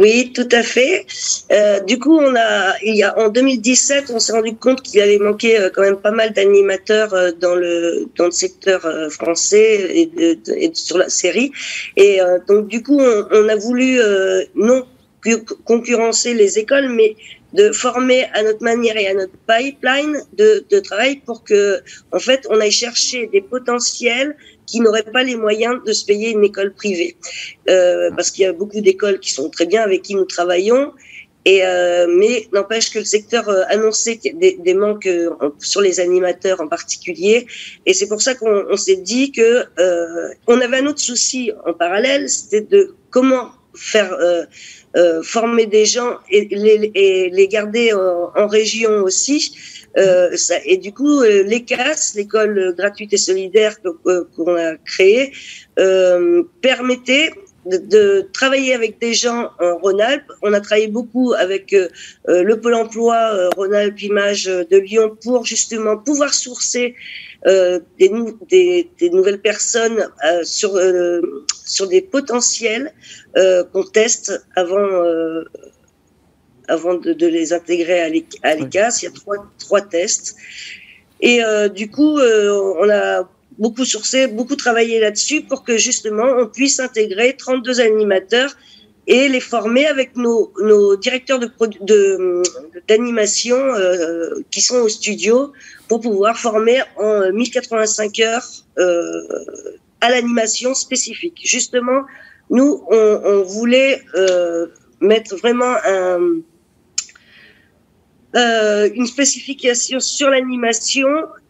[0.00, 1.06] Oui, tout à fait.
[1.50, 5.00] Euh, du coup, on a, il y a en 2017, on s'est rendu compte qu'il
[5.00, 9.08] allait manquer euh, quand même pas mal d'animateurs euh, dans le dans le secteur euh,
[9.10, 11.50] français et, de, et, sur la série.
[11.96, 13.98] Et donc, du coup, on, on a voulu
[14.54, 14.86] non
[15.64, 17.16] concurrencer les écoles, mais
[17.54, 21.80] de former à notre manière et à notre pipeline de, de travail pour que,
[22.12, 24.36] en fait, on aille chercher des potentiels
[24.68, 27.12] qui n'auraient pas les moyens de se payer une école privée.
[27.74, 30.86] Euh, parce qu'il y a beaucoup d'écoles qui sont très bien avec qui nous travaillons.
[31.52, 35.30] Et euh, mais n'empêche que le secteur euh, annonçait des, des manques euh,
[35.72, 37.36] sur les animateurs en particulier,
[37.86, 39.50] et c'est pour ça qu'on s'est dit que
[39.86, 42.80] euh, on avait un autre souci en parallèle, c'était de
[43.14, 43.46] comment
[43.92, 49.38] faire euh, former des gens et les, et les garder en, en région aussi.
[49.96, 55.32] Euh, ça, et du coup, euh, l'ECAS, l'école gratuite et solidaire qu'on a créée,
[55.78, 57.32] euh, permettait
[57.68, 60.30] de, travailler avec des gens en Rhône-Alpes.
[60.42, 61.88] On a travaillé beaucoup avec euh,
[62.24, 66.94] le Pôle emploi euh, Rhône-Alpes Images de Lyon pour justement pouvoir sourcer
[67.46, 68.10] euh, des,
[68.48, 70.08] des, des, nouvelles personnes
[70.42, 70.78] sur,
[71.64, 72.92] sur des potentiels
[73.72, 75.44] qu'on teste avant
[76.68, 78.08] avant de, de les intégrer à
[78.54, 78.98] l'ECAS.
[79.00, 80.36] Il y a trois, trois tests.
[81.20, 83.28] Et euh, du coup, euh, on a
[83.58, 88.56] beaucoup sourcé, beaucoup travaillé là-dessus pour que justement on puisse intégrer 32 animateurs
[89.08, 91.50] et les former avec nos, nos directeurs de
[92.86, 95.52] d'animation euh, qui sont au studio
[95.88, 98.46] pour pouvoir former en 1085 heures
[100.00, 101.40] à l'animation spécifique.
[101.42, 102.02] Justement,
[102.50, 104.02] nous, on, on voulait
[105.00, 106.20] mettre vraiment un,
[108.36, 111.08] euh, une spécification sur l'animation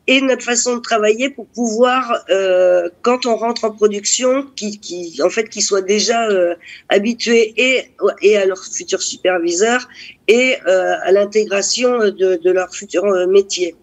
[0.08, 5.20] et notre façon de travailler pour pouvoir, euh, quand on rentre en production, qui, qui
[5.22, 6.54] en fait, qu'ils soient déjà euh,
[6.88, 9.86] habitués et, et à leur futur superviseur
[10.26, 13.76] et euh, à l'intégration de, de, leur futur euh, métier.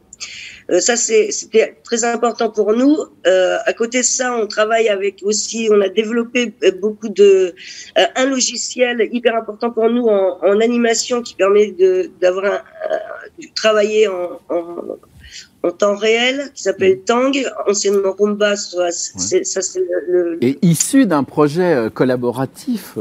[0.72, 2.98] Euh, ça, c'était très important pour nous.
[3.28, 7.54] Euh, à côté de ça, on travaille avec aussi, on a développé beaucoup de
[8.16, 11.74] un logiciel hyper important pour nous en, en animation qui permet
[12.20, 12.62] d'avoir un,
[13.56, 14.98] travailler en, en
[15.64, 17.36] en temps réel qui s'appelle Tang,
[17.68, 18.56] anciennement Rumba.
[18.56, 19.42] Ça, c'est
[20.08, 23.00] le, Et issu d'un projet collaboratif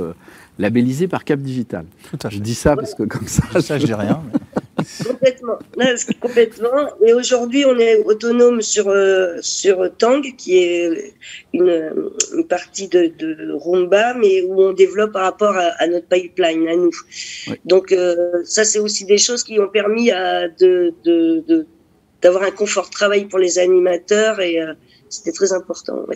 [0.58, 1.84] labellisé par Cap Digital.
[2.10, 4.22] Tout à Je dis ça parce que comme ça, ça je dis rien.
[5.06, 5.58] Complètement,
[6.20, 6.88] complètement.
[7.04, 11.14] Et aujourd'hui, on est autonome sur euh, sur Tang, qui est
[11.52, 11.92] une,
[12.36, 16.76] une partie de, de, Rumba, mais où on développe par rapport à, notre pipeline, à
[16.76, 16.90] nous.
[17.64, 20.94] Donc euh, ça, c'est aussi des choses qui ont permis à de,
[22.22, 24.74] d'avoir un confort de travail pour les animateurs et euh,
[25.08, 26.06] c'était très important.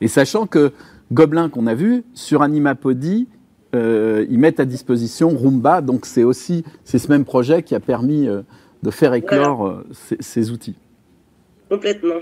[0.00, 0.72] Et sachant que
[1.12, 3.28] Gobelin qu'on a vu sur Animapodi,
[3.74, 7.80] euh, ils mettent à disposition Roomba, donc c'est aussi c'est ce même projet qui a
[7.80, 8.42] permis euh,
[8.82, 9.86] de faire éclore euh,
[10.18, 10.74] ces, outils.
[11.68, 12.16] Complètement.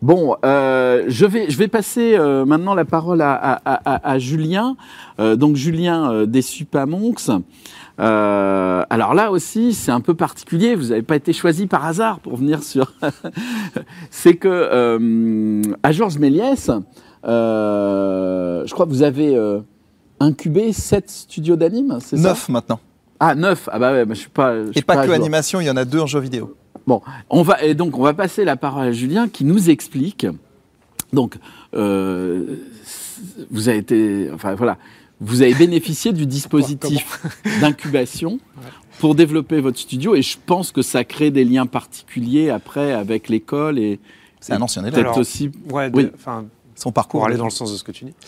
[0.00, 2.16] Bon, je, vais, je vais passer
[2.46, 4.76] maintenant la parole à, Julien.
[5.18, 7.28] donc Julien des Supamonks.
[7.98, 10.74] alors là aussi, c'est un peu particulier.
[10.74, 12.94] Vous n'avez pas été choisi par hasard pour venir sur.
[14.10, 16.80] c'est que à Georges Méliès, euh,
[17.24, 19.60] je crois que vous avez euh,
[20.20, 22.28] incubé 7 studios d'anime, c'est ça?
[22.28, 22.80] 9 maintenant.
[23.18, 24.54] Ah, 9 Ah bah ouais, je suis pas.
[24.74, 26.56] et pas, que animation, il y en a deux en jeu vidéo.
[26.86, 30.26] Bon, on va, et donc on va passer la parole à Julien qui nous explique.
[31.12, 31.36] Donc,
[31.74, 32.56] euh,
[33.50, 34.30] vous avez été.
[34.32, 34.78] Enfin voilà.
[35.20, 37.20] Vous avez bénéficié du dispositif
[37.60, 38.38] d'incubation
[39.00, 43.28] pour développer votre studio et je pense que ça crée des liens particuliers après avec
[43.28, 44.00] l'école et.
[44.40, 44.94] C'est un ancien élève.
[44.94, 45.50] Peut-être aussi.
[45.70, 46.08] Ouais, oui.
[46.14, 46.46] enfin,
[46.80, 47.20] son parcours.
[47.20, 48.14] Pour aller dans le sens de ce que tu dis.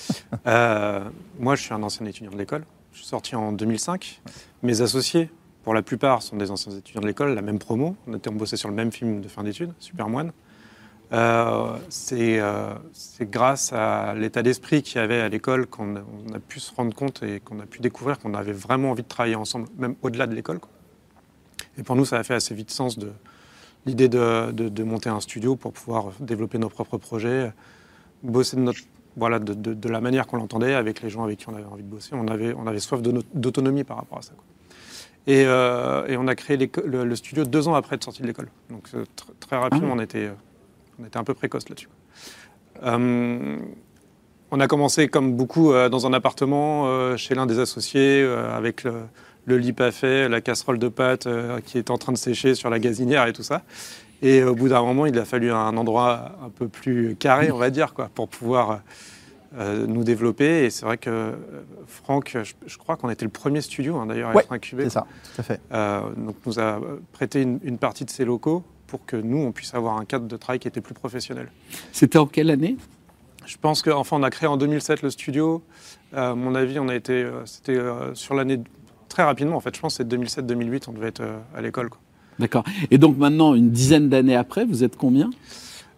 [0.47, 2.65] Euh, moi, je suis un ancien étudiant de l'école.
[2.93, 4.21] Je suis sorti en 2005.
[4.63, 5.31] Mes associés,
[5.63, 7.97] pour la plupart, sont des anciens étudiants de l'école, la même promo.
[8.09, 10.33] On était bossé sur le même film de fin d'études, Supermoine.
[11.13, 11.77] Euh,
[12.13, 16.75] euh, c'est grâce à l'état d'esprit qu'il y avait à l'école qu'on a, pu se
[16.75, 19.95] rendre compte et qu'on a pu découvrir qu'on avait vraiment envie de travailler ensemble, même
[20.03, 20.61] au-delà de l'école.
[21.79, 23.13] Et pour nous, ça a fait assez vite sens de
[23.85, 27.53] l'idée de, monter un studio pour pouvoir développer nos propres projets,
[28.23, 28.81] bosser de, notre,
[29.17, 31.83] voilà, de, de, la manière qu'on l'entendait, avec les gens avec qui on avait envie
[31.83, 32.11] de bosser.
[32.15, 34.33] On avait, on avait soif d'autonomie par rapport à ça.
[34.35, 34.45] Quoi.
[35.27, 38.27] Et, euh, et, on a créé le, le, studio deux ans après être sorti de
[38.27, 38.49] l'école.
[38.71, 39.05] Donc euh,
[39.39, 40.35] très rapidement, ah on, était, euh,
[41.01, 41.89] on était un peu précoce là-dessus.
[42.83, 48.95] on a commencé comme beaucoup dans un appartement chez l'un des associés avec le,
[49.47, 51.29] le lit pas fait, la casserole de pâtes
[51.65, 53.63] qui est en train de sécher sur la gazinière et tout ça.
[54.23, 57.59] Et au bout d'un moment, il a fallu un endroit un peu plus carré, on
[57.59, 58.81] va dire, quoi, pour pouvoir
[59.59, 60.65] euh, nous développer.
[60.65, 61.33] Et c'est vrai que euh,
[61.87, 64.85] Franck, je, crois qu'on était le premier studio hein, d'ailleurs à être incubé.
[64.85, 65.61] C'est ça, tout à fait.
[65.73, 66.81] Euh, donc nous a
[67.13, 70.37] prêté une, partie de ses locaux pour que nous, on puisse avoir un cadre de
[70.39, 71.49] travail qui était plus professionnel.
[71.93, 72.77] C'était en quelle année?
[73.45, 75.63] Je pense qu'enfin, on a créé en 2007 le studio.
[76.15, 77.79] à mon avis, on a été, c'était
[78.15, 78.61] sur l'année
[79.09, 79.57] très rapidement.
[79.57, 81.91] En fait, je pense que c'est 2007-2008, on devait être à l'école.
[82.43, 82.65] D'accord.
[82.91, 85.31] Et donc maintenant, une dizaine d'années après, vous êtes combien?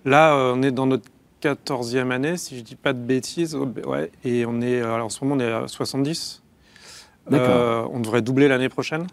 [0.04, 1.09] Là, euh, on est dans notre
[1.42, 3.57] 14e année, si je ne dis pas de bêtises.
[3.87, 6.42] Ouais, et on est, alors en ce moment, on est à 70.
[7.33, 9.07] Euh, on devrait doubler l'année prochaine.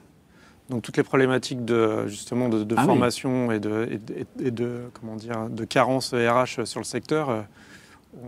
[0.70, 3.88] Donc toutes les problématiques de justement de, ah formation et, de,
[4.44, 7.42] et, de, comment dire de carence RH sur le secteur, euh,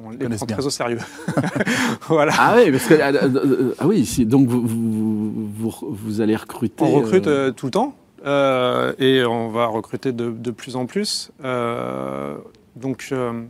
[0.05, 0.99] on les prend très au sérieux.
[2.07, 2.31] voilà.
[2.37, 6.81] Ah oui, parce que ah oui, donc vous, vous, vous, allez recruter.
[6.85, 7.95] On recrute tout le temps.
[8.25, 11.31] Euh, et on va recruter de, plus en plus.
[11.43, 12.38] Euh,
[12.75, 13.43] donc, euh,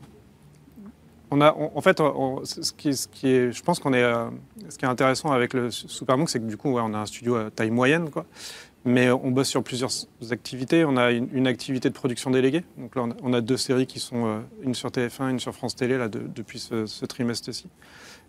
[1.31, 1.99] on a, en fait,
[2.43, 2.89] ce, qui,
[3.27, 4.03] est, je pense qu'on est,
[4.69, 7.35] ce qui est intéressant avec le Supermonk, c'est que du coup, on a un studio
[7.35, 8.25] à taille moyenne, quoi.
[8.85, 9.91] Mais on bosse sur plusieurs
[10.29, 10.83] activités.
[10.83, 12.65] On a une, activité de production déléguée.
[12.77, 15.97] Donc là, on a, deux séries qui sont une sur TF1, une sur France Télé
[15.97, 17.69] là, depuis ce trimestre-ci.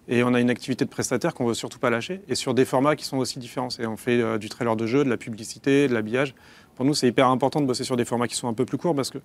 [0.09, 2.65] Et on a une activité de prestataire qu'on veut surtout pas lâcher, et sur des
[2.65, 3.69] formats qui sont aussi différents.
[3.79, 6.35] Et on fait euh, du trailer de jeu, de la publicité, de l'habillage.
[6.77, 8.79] Pour nous, c'est hyper important de bosser sur des formats qui sont un peu plus
[8.79, 9.19] courts parce que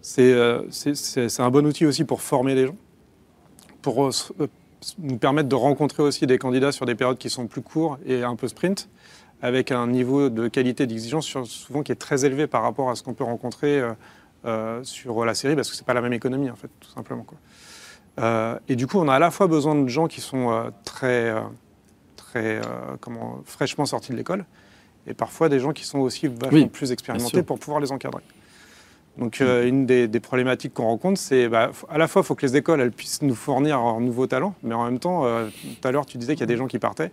[0.00, 0.62] c'est euh,
[1.38, 2.76] un bon outil aussi pour former les gens,
[3.82, 4.10] pour euh,
[4.98, 8.22] nous permettre de rencontrer aussi des candidats sur des périodes qui sont plus courtes et
[8.22, 8.88] un peu sprint,
[9.42, 13.02] avec un niveau de qualité d'exigence souvent qui est très élevé par rapport à ce
[13.02, 13.82] qu'on peut rencontrer
[14.82, 17.24] sur la série, parce que c'est pas la même économie en fait, tout simplement.
[17.24, 17.36] Quoi.
[18.18, 20.70] Euh, et du coup, on a à la fois besoin de gens qui sont euh,
[20.84, 21.40] très, euh,
[22.16, 22.60] très
[23.00, 24.44] comment, fraîchement sortis de l'école,
[25.06, 28.22] et parfois des gens qui sont aussi vachement plus expérimentés pour pouvoir les encadrer.
[29.18, 32.56] Donc, une des, problématiques qu'on rencontre, c'est bah, à la fois, il faut que les
[32.56, 36.04] écoles elles puissent nous fournir un nouveaux talents, mais en même temps, tout à l'heure,
[36.04, 37.12] tu disais qu'il y a des gens qui partaient.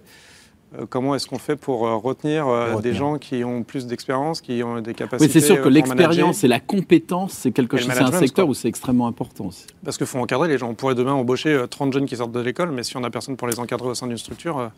[0.80, 2.82] Euh, comment est-ce qu'on fait pour euh, retenir, euh, Retenir.
[2.82, 6.44] des gens qui ont plus d'expérience, qui ont des capacités Oui, c'est sûr que l'expérience
[6.44, 8.52] et la compétence, c'est quelque chose, c'est un secteur quoi.
[8.52, 9.68] où c'est extrêmement important aussi.
[9.84, 10.70] Parce qu'il faut encadrer les gens.
[10.70, 13.10] On pourrait demain embaucher euh, 30 jeunes qui sortent de l'école, mais si on n'a
[13.12, 14.72] personne pour les encadrer au sein d'une structure,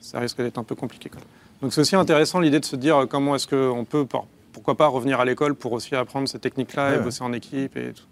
[0.00, 1.08] ça risque d'être un peu compliqué.
[1.08, 1.20] quoi.
[1.62, 4.06] Donc c'est aussi intéressant l'idée de se dire comment est-ce qu'on peut,
[4.52, 7.04] pourquoi pas, revenir à l'école pour aussi apprendre ces techniques-là Ouais, et ouais.
[7.04, 8.02] bosser en équipe et tout.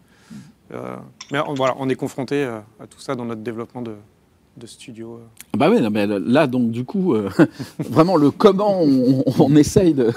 [0.72, 0.96] Euh,
[1.30, 3.92] mais on, voilà, on est confronté à tout ça dans notre développement de,
[4.56, 5.14] de studio.
[5.14, 5.24] euh.
[5.54, 7.28] Ah Bah oui, non, mais là, donc, du coup, euh,
[7.78, 10.10] vraiment, le comment on, on essaye de,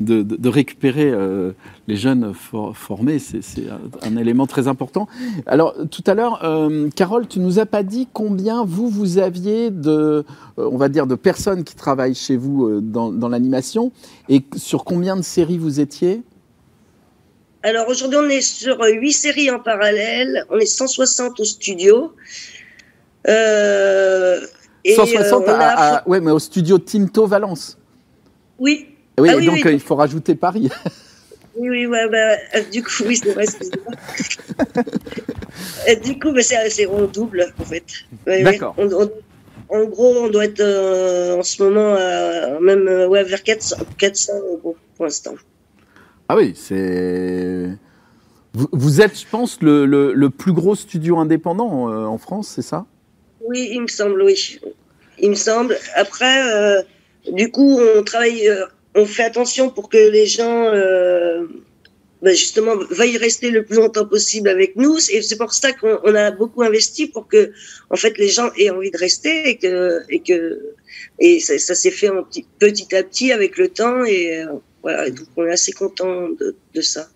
[0.00, 1.52] de, de- de récupérer euh,
[1.88, 5.08] les jeunes for- formés, c'est un, un élément très important.
[5.46, 9.70] Alors, tout à l'heure, euh, Carole, tu nous as pas dit combien vous, vous aviez
[9.70, 10.24] de, euh,
[10.56, 13.90] on va dire, de personnes qui travaillent chez vous euh, dans, dans l'animation
[14.28, 16.22] et sur combien de séries vous étiez?
[17.64, 20.44] Alors aujourd'hui, on est sur huit séries en parallèle.
[20.48, 22.12] On est 160 au studio.
[23.28, 24.40] Euh,
[24.84, 27.76] et, 160 euh, à, a- à- ouais, mais au studio Tinto Valence.
[28.58, 28.88] Oui,
[29.20, 29.62] Oui, Ah oui, donc oui.
[29.66, 30.70] euh, il faut rajouter Paris.
[31.56, 33.92] oui, oui, ouais, bah, euh, du coup, oui, c'est vrai, excusez-moi.
[35.88, 37.84] Euh, du coup, bah, c'est, c'est on double, en fait.
[38.26, 38.74] Ouais, D'accord.
[38.78, 38.84] ouais.
[38.92, 39.10] On- on-
[39.70, 43.76] en gros, on doit être euh, en ce moment à, même euh, ouais, vers 400,
[43.98, 45.34] 400 euros pour l'instant.
[46.28, 47.68] Ah oui, c'est.
[48.54, 52.48] Vous, vous êtes, je pense, le, le- le plus gros studio indépendant euh, en France,
[52.48, 52.86] c'est ça?
[53.48, 54.60] Oui, il me semble, oui.
[55.18, 55.78] Il me semble.
[55.94, 56.82] Après, euh,
[57.32, 61.46] du coup, on travaille, euh, on fait attention pour que les gens, euh,
[62.20, 64.98] ben, justement, veuillent rester le plus longtemps possible avec nous.
[65.14, 67.52] Et c'est pour ça qu'on on a beaucoup investi pour que,
[67.88, 70.74] en fait, les gens aient envie de rester et que, et que,
[71.18, 72.10] et ça, s'est fait
[72.58, 74.04] petit, à petit avec le temps.
[74.04, 76.28] Et euh, voilà, donc on est assez content
[76.74, 77.08] de ça.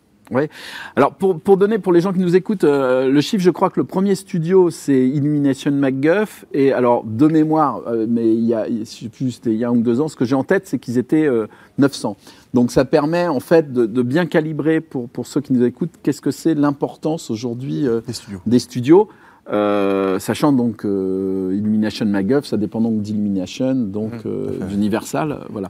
[0.97, 3.71] Alors, pour, pour donner, pour les gens qui nous écoutent, euh, le chiffre, je crois
[3.71, 6.45] que le premier studio, c'est Illumination MacGuff.
[6.53, 9.65] Et alors, de mémoire, euh, mais il y a, je sais plus, c'était il y
[9.65, 11.47] a un ou deux ans, ce que j'ai en tête, c'est qu'ils étaient euh,
[11.79, 12.17] 900.
[12.55, 15.95] Donc, ça permet, en fait, de, de bien calibrer, pour, pour ceux qui nous écoutent,
[16.03, 18.41] qu'est-ce que c'est l'importance aujourd'hui euh, Des studios.
[18.47, 19.09] des studios.
[19.51, 25.69] Euh, sachant donc euh, Illumination MacGuff, ça dépend donc d'Illumination, donc euh, d'Universal, euh, voilà.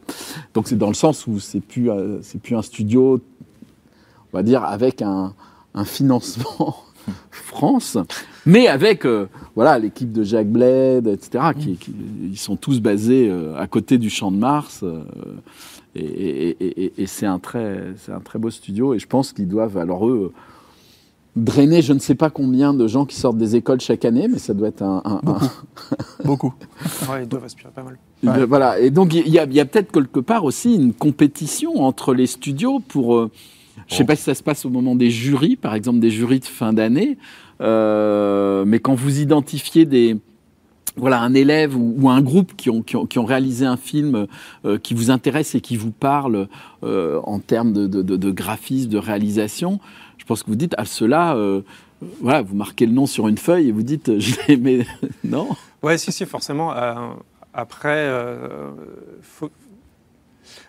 [0.53, 3.19] Donc c'est dans le sens où c'est plus euh, c'est plus un studio,
[4.33, 5.35] on va dire avec un,
[5.74, 6.76] un financement
[7.30, 7.99] France,
[8.47, 11.45] mais avec euh, voilà l'équipe de Jacques Bled, etc.
[11.59, 11.95] Qui, qui-
[12.30, 14.80] ils sont tous basés euh, à côté du Champ de Mars.
[14.83, 15.03] euh,
[15.95, 19.07] et, et- et- et- et c'est un très c'est un très beau studio et je
[19.07, 20.33] pense qu'ils doivent alors eux
[21.37, 24.39] drainer je ne sais pas combien de gens qui sortent des écoles chaque année, mais
[24.39, 25.03] ça doit être un.
[25.05, 25.51] un- un-
[26.24, 26.55] Beaucoup.
[27.11, 27.99] Ouais, ils doivent aspirer pas mal.
[28.22, 28.47] Ouais.
[28.47, 28.78] Voilà.
[28.78, 32.14] Et donc il y a, il y a peut-être quelque part aussi une compétition entre
[32.14, 33.28] les studios pour.
[33.93, 36.11] Je ne sais pas si ça se passe au moment des jurys, par exemple des
[36.11, 37.18] jurys de fin d'année,
[37.61, 40.16] euh, mais quand vous identifiez des
[40.97, 44.26] voilà, un élève ou, un groupe qui ont, qui ont, réalisé un film
[44.66, 46.49] euh, qui vous intéresse et qui vous parle
[46.84, 49.80] euh, en termes de, de, graphisme, de réalisation,
[50.18, 51.62] je pense que vous dites à cela, euh,
[52.20, 54.86] voilà, vous marquez le nom sur une feuille et vous dites, je l'ai aimé.
[55.24, 55.49] non?
[55.82, 56.74] Ouais, si, si, forcément.
[57.55, 58.11] Après,
[59.22, 59.51] faut-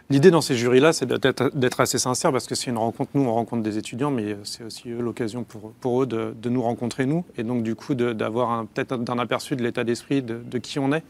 [0.09, 3.11] l'idée dans ces jurys-là, c'est d'être assez sincère parce que c'est une rencontre.
[3.13, 6.49] Nous, on rencontre des étudiants, mais c'est aussi eux, l'occasion pour, pour eux de, de
[6.49, 7.25] nous rencontrer, nous.
[7.37, 10.79] Et donc, du coup, d'avoir un- peut-être d'un aperçu de l'état d'esprit de, de qui
[10.79, 11.03] on est.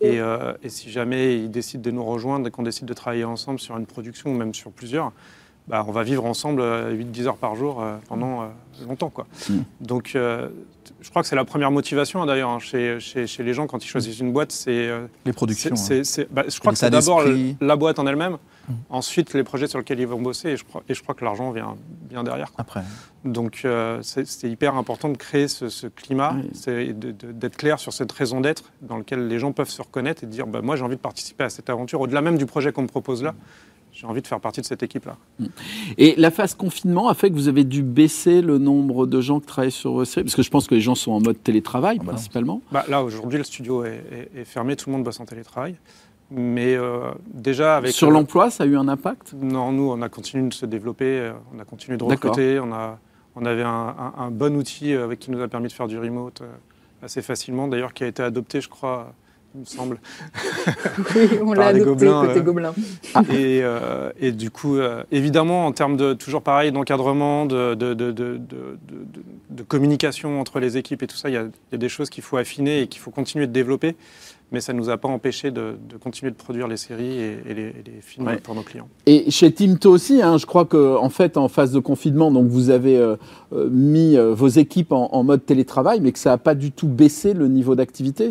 [0.00, 3.24] Et, euh, et si jamais ils décident de nous rejoindre et qu'on décide de travailler
[3.24, 5.12] ensemble sur une production ou même sur plusieurs,
[5.68, 8.46] bah, on va vivre ensemble 8-10 heures par jour euh, pendant euh,
[8.88, 9.10] longtemps.
[9.10, 9.26] Quoi.
[9.50, 9.58] Mm.
[9.82, 10.48] Donc, euh,
[11.00, 13.66] je crois que c'est la première motivation hein, d'ailleurs hein, chez, chez, chez les gens
[13.66, 14.52] quand ils choisissent une boîte.
[14.52, 15.74] C'est, euh, Les productions.
[15.76, 16.04] c'est- hein.
[16.04, 17.22] c'est- bah, je crois que c'est d'abord
[17.60, 18.36] la boîte en elle-même,
[18.68, 18.72] Mm.
[18.90, 21.24] ensuite les projets sur lesquels ils vont bosser, et je crois, et je crois que
[21.24, 21.76] l'argent vient
[22.08, 22.52] bien derrière.
[22.52, 22.60] quoi.
[22.62, 22.82] Après.
[23.24, 26.50] Donc euh, c'est hyper important de créer ce, ce climat, Oui.
[26.54, 30.26] c'est d'être clair sur cette raison d'être dans lequel les gens peuvent se reconnaître et
[30.26, 32.82] dire bah, moi j'ai envie de participer à cette aventure, au-delà même du projet qu'on
[32.82, 33.34] me propose là,
[34.00, 35.16] j'ai envie de faire partie de cette équipe-là.
[35.98, 39.40] Et la phase confinement a fait que vous avez dû baisser le nombre de gens
[39.40, 41.42] qui travaillent sur vos séries Parce que je pense que les gens sont en mode
[41.42, 42.62] télétravail Ah bah principalement.
[42.72, 44.02] Bah, là aujourd'hui le studio est,
[44.34, 45.74] est- est fermé, tout le monde bosse en télétravail,
[46.30, 49.34] mais euh, déjà avec sur euh, l'emploi, ça a eu un impact?
[49.38, 52.72] Non, nous, on a continué de se développer, euh, on a continué de recruter, on,
[52.72, 52.98] a,
[53.36, 55.98] on avait un, un- un bon outil avec qui nous a permis de faire du
[55.98, 56.42] remote
[57.02, 59.12] assez facilement, d'ailleurs qui a été adopté, je crois,
[59.54, 59.98] il me semble.
[61.16, 62.42] Oui, on l'a adopté gobelins, côté euh.
[62.42, 62.74] gobelin.
[63.30, 67.94] et, euh, et du coup, euh, évidemment, en termes de, toujours pareil, d'encadrement, de, de,
[67.94, 71.42] de, de, de- de- de communication entre les équipes et tout ça, il y a,
[71.42, 73.96] il y a des choses qu'il faut affiner et qu'il faut continuer de développer,
[74.52, 77.38] mais ça ne nous a pas empêché de, de continuer de produire les séries et,
[77.48, 78.36] et les, et les films Ouais.
[78.36, 78.88] pour nos clients.
[79.06, 82.46] Et chez Timto aussi, hein, je crois que en fait, en phase de confinement, donc
[82.46, 83.16] vous avez euh,
[83.52, 86.70] euh, mis euh, vos équipes en, en mode télétravail, mais que ça n'a pas du
[86.70, 88.30] tout baissé le niveau d'activité.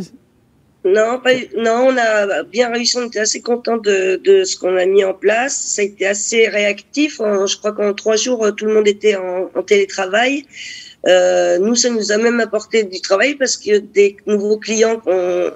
[0.95, 1.21] Non,
[1.57, 2.97] non, on a bien réussi.
[2.97, 5.55] On était assez content de, de ce qu'on a mis en place.
[5.55, 7.17] Ça a été assez réactif.
[7.19, 10.45] je crois qu'en trois jours, tout le monde était en, en télétravail.
[11.07, 15.49] Euh, nous, ça nous a même apporté du travail parce que des nouveaux clients euh,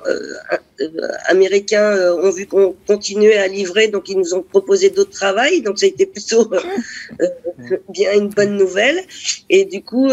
[0.79, 5.11] euh, américains euh, ont vu qu'on continuait à livrer, donc ils nous ont proposé d'autres
[5.11, 5.61] travail.
[5.61, 6.49] Donc ça a été plutôt
[7.89, 9.01] bien une bonne nouvelle.
[9.49, 10.09] Et du coup,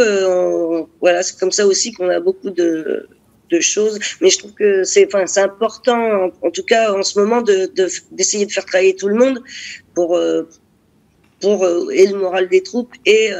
[1.00, 3.06] voilà, c'est comme ça aussi qu'on a beaucoup de,
[3.50, 3.98] de choses.
[4.20, 7.70] Mais je trouve que c'est, enfin, c'est important, en, tout cas en ce moment, de,
[8.12, 9.42] d'essayer de, faire travailler tout le monde
[9.94, 10.18] pour
[11.40, 13.30] pour et le moral des troupes et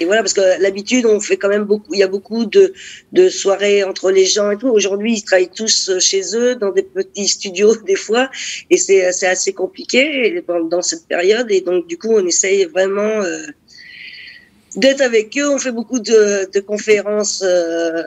[0.00, 2.72] et voilà, parce que l'habitude, on fait quand même beaucoup, il y a beaucoup de,
[3.12, 4.68] de soirées entre les gens et tout.
[4.68, 8.30] Aujourd'hui, ils travaillent tous chez eux, dans des petits studios, des fois,
[8.70, 11.50] et c'est assez compliqué dans cette période.
[11.50, 13.42] Et donc, du coup, on essaye vraiment euh,
[14.76, 15.48] d'être avec eux.
[15.48, 18.02] On fait beaucoup de, de conférences euh,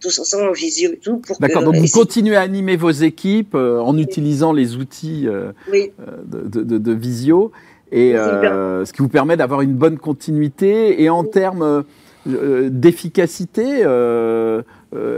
[0.00, 1.20] tous ensemble en visio et tout.
[1.40, 5.26] D'accord, donc vous continuez à animer vos équipes euh, en utilisant les outils
[5.70, 5.90] oui.
[6.26, 7.52] de, de, de, visio
[7.94, 11.00] et euh, ce qui vous permet d'avoir une bonne continuité.
[11.02, 11.84] Et en termes
[12.26, 14.62] euh, d'efficacité, euh,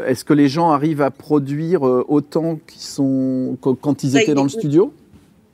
[0.06, 4.50] est-ce que les gens arrivent à produire autant qu'ils sont quand ils étaient dans le
[4.50, 4.92] studio?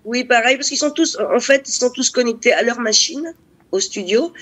[0.04, 3.32] Oui, pareil, parce qu'ils sont tous, en fait, ils sont tous connectés à leur machine
[3.72, 4.32] au studio.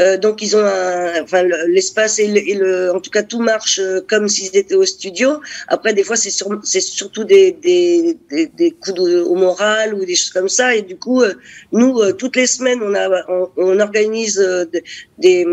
[0.00, 4.00] Euh, donc ils ont un, enfin l'espace et, le, en tout cas tout marche euh,
[4.06, 5.40] comme s'ils étaient au studio.
[5.68, 9.94] Après des fois c'est sur, c'est surtout des, des, des, des coups de, au moral
[9.94, 10.76] ou des choses comme ça.
[10.76, 11.32] Et du coup euh,
[11.72, 14.36] nous euh, toutes les semaines on a on, on organise
[15.18, 15.46] des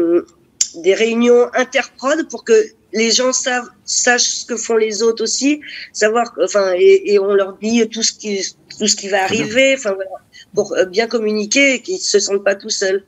[0.76, 2.54] des réunions interprod pour que
[2.94, 5.62] les gens savent sachent ce que font les autres aussi,
[5.94, 8.46] savoir enfin et, et on leur dit tout ce qui
[8.78, 9.76] tout ce qui va arriver.
[9.78, 10.10] Enfin voilà
[10.54, 13.04] pour euh, bien communiquer et qu'ils ne se sentent pas tout seuls.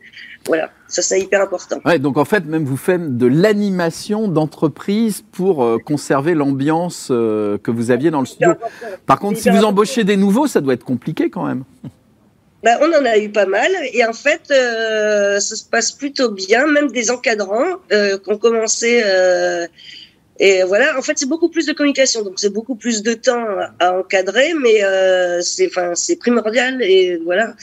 [0.47, 1.79] Voilà, ça c'est hyper important.
[1.85, 7.57] Ouais, donc en fait, même vous faites de l'animation d'entreprise pour euh, conserver l'ambiance euh,
[7.57, 8.53] que vous aviez dans le studio.
[9.07, 11.63] Par contre, si vous embauchez des nouveaux, ça doit être compliqué quand même.
[12.63, 16.67] Ben, on en a eu pas mal et en fait, ça se passe plutôt bien.
[16.67, 19.03] Même des encadrants qui ont commencé
[20.38, 23.45] et voilà, en fait, c'est beaucoup plus de communication, donc c'est beaucoup plus de temps
[23.79, 27.53] à encadrer, mais euh, c'est, c'est primordial et voilà,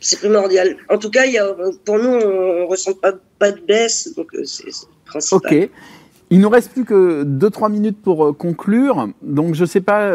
[0.00, 0.76] c'est primordial.
[0.88, 1.46] En tout cas, y a,
[1.84, 3.12] pour nous, on, ressent pas,
[3.50, 4.70] de baisse, donc euh, c'est,
[5.04, 5.54] principal.
[5.54, 5.70] Ok.
[6.30, 9.08] Il nous reste plus que 2-3 minutes pour euh, conclure.
[9.20, 10.12] Donc, je ne sais pas,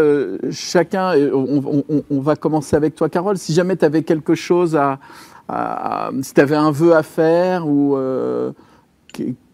[0.49, 3.37] chacun, on, va commencer avec toi, Carole.
[3.37, 4.99] Si jamais tu avais quelque chose à,
[6.23, 7.95] Si tu avais un vœu à faire, ou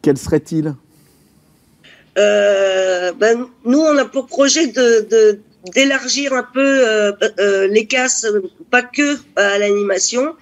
[0.01, 0.73] quel serait-il?
[2.15, 5.39] Ben, nous, on a pour projet de,
[5.73, 8.27] d'élargir un peu euh, euh, les casses,
[8.71, 10.35] pas que à l'animation.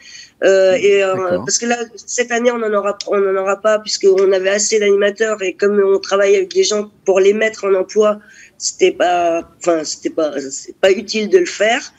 [0.44, 1.02] et
[1.46, 4.78] parce que là cette année on en aura on en aura pas puisqu'on avait assez
[4.78, 8.20] d'animateurs et comme on travaille avec des gens pour les mettre en emploi
[8.58, 11.94] c'était pas enfin c'était pas c'est pas utile de le faire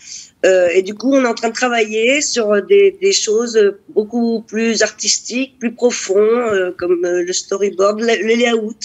[0.45, 4.43] euh, et du coup, on est en train de travailler sur des, des choses beaucoup
[4.43, 8.77] plus artistiques, plus profonds, euh, comme euh, le storyboard, le, layout,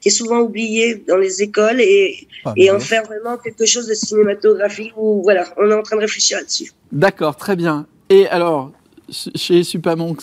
[0.00, 3.88] qui est souvent oublié dans les écoles, et, ah, et en faire vraiment quelque chose
[3.88, 4.92] de cinématographique.
[4.96, 6.70] Où, voilà, on est en train de réfléchir là-dessus.
[6.92, 7.86] D'accord, très bien.
[8.10, 8.70] Et alors,
[9.10, 10.22] chez Supamonks,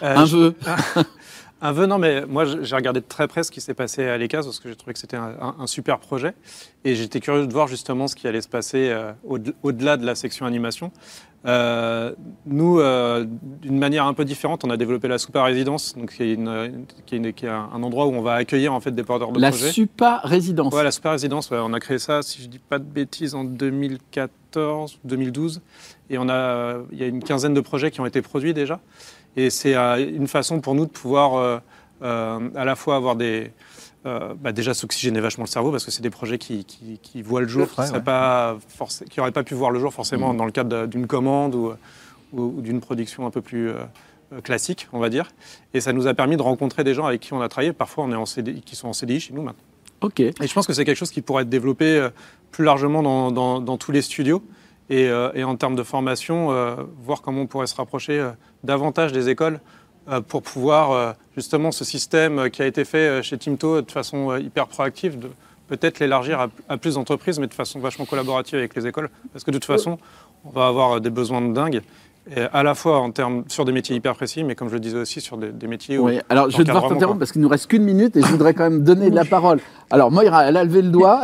[0.00, 0.54] un vœu
[1.62, 4.18] Un vœu, non, mais moi j'ai regardé de très près ce qui s'est passé à
[4.18, 6.34] l'ECAS parce que j'ai trouvé que c'était un, super projet.
[6.84, 9.12] Et j'étais curieux de voir justement ce qui allait se passer euh,
[9.62, 10.92] au-delà de la section animation.
[11.46, 12.12] Euh,
[12.44, 13.24] nous, euh,
[13.62, 16.86] d'une manière un peu différente, on a développé la Super Résidence, donc qui est, une,
[17.06, 19.40] qui est, qui est un endroit où on va accueillir en fait des porteurs de
[19.40, 19.66] la projets.
[19.66, 20.74] La Super Résidence.
[20.74, 21.50] Ouais, la Super Résidence.
[21.52, 25.60] on a créé ça, si je dis pas de bêtises, en 2014, 2012,
[26.10, 28.80] et on a, il y a une quinzaine de projets qui ont été produits déjà.
[29.36, 31.58] Et c'est euh, une façon pour nous de pouvoir euh,
[32.02, 33.52] euh, à la fois avoir des,
[34.04, 37.48] bah déjà s'oxygéner vachement le cerveau parce que c'est des projets qui, qui, voient le
[37.48, 38.56] jour, qui n'auraient pas,
[39.34, 40.36] pas, pu voir le jour forcément mmh.
[40.36, 41.72] dans le cadre d'une commande ou,
[42.32, 43.72] ou, d'une production un peu plus
[44.44, 45.32] classique, on va dire.
[45.74, 47.72] Et ça nous a permis de rencontrer des gens avec qui on a travaillé.
[47.72, 49.64] Parfois, on est en CDI, qui sont en CDI chez nous maintenant.
[50.02, 50.20] Ok.
[50.20, 52.08] Et je pense que c'est quelque chose qui pourrait être développé
[52.52, 54.40] plus largement dans, dans, dans tous les studios.
[54.88, 56.48] Et, et, en termes de formation,
[57.02, 58.30] voir comment on pourrait se rapprocher
[58.62, 59.60] davantage des écoles
[60.08, 63.90] euh, pour pouvoir euh, justement ce système qui a été fait euh, chez Timto de
[63.90, 65.30] façon hyper proactive, de
[65.66, 69.10] peut-être l'élargir à, plus d'entreprises, mais de façon vachement collaborative avec les écoles.
[69.32, 69.98] Parce que de toute façon,
[70.44, 71.82] on va avoir des besoins de dingue.
[72.34, 74.80] Et à la fois en termes sur des métiers hyper précis, mais comme je le
[74.80, 75.98] disais aussi sur des, des métiers.
[75.98, 78.54] Oui, alors je vais devoir t'interrompre parce qu'il nous reste qu'une minute et je voudrais
[78.54, 79.60] quand même donner la parole.
[79.90, 81.22] Alors Moira, elle a levé le doigt.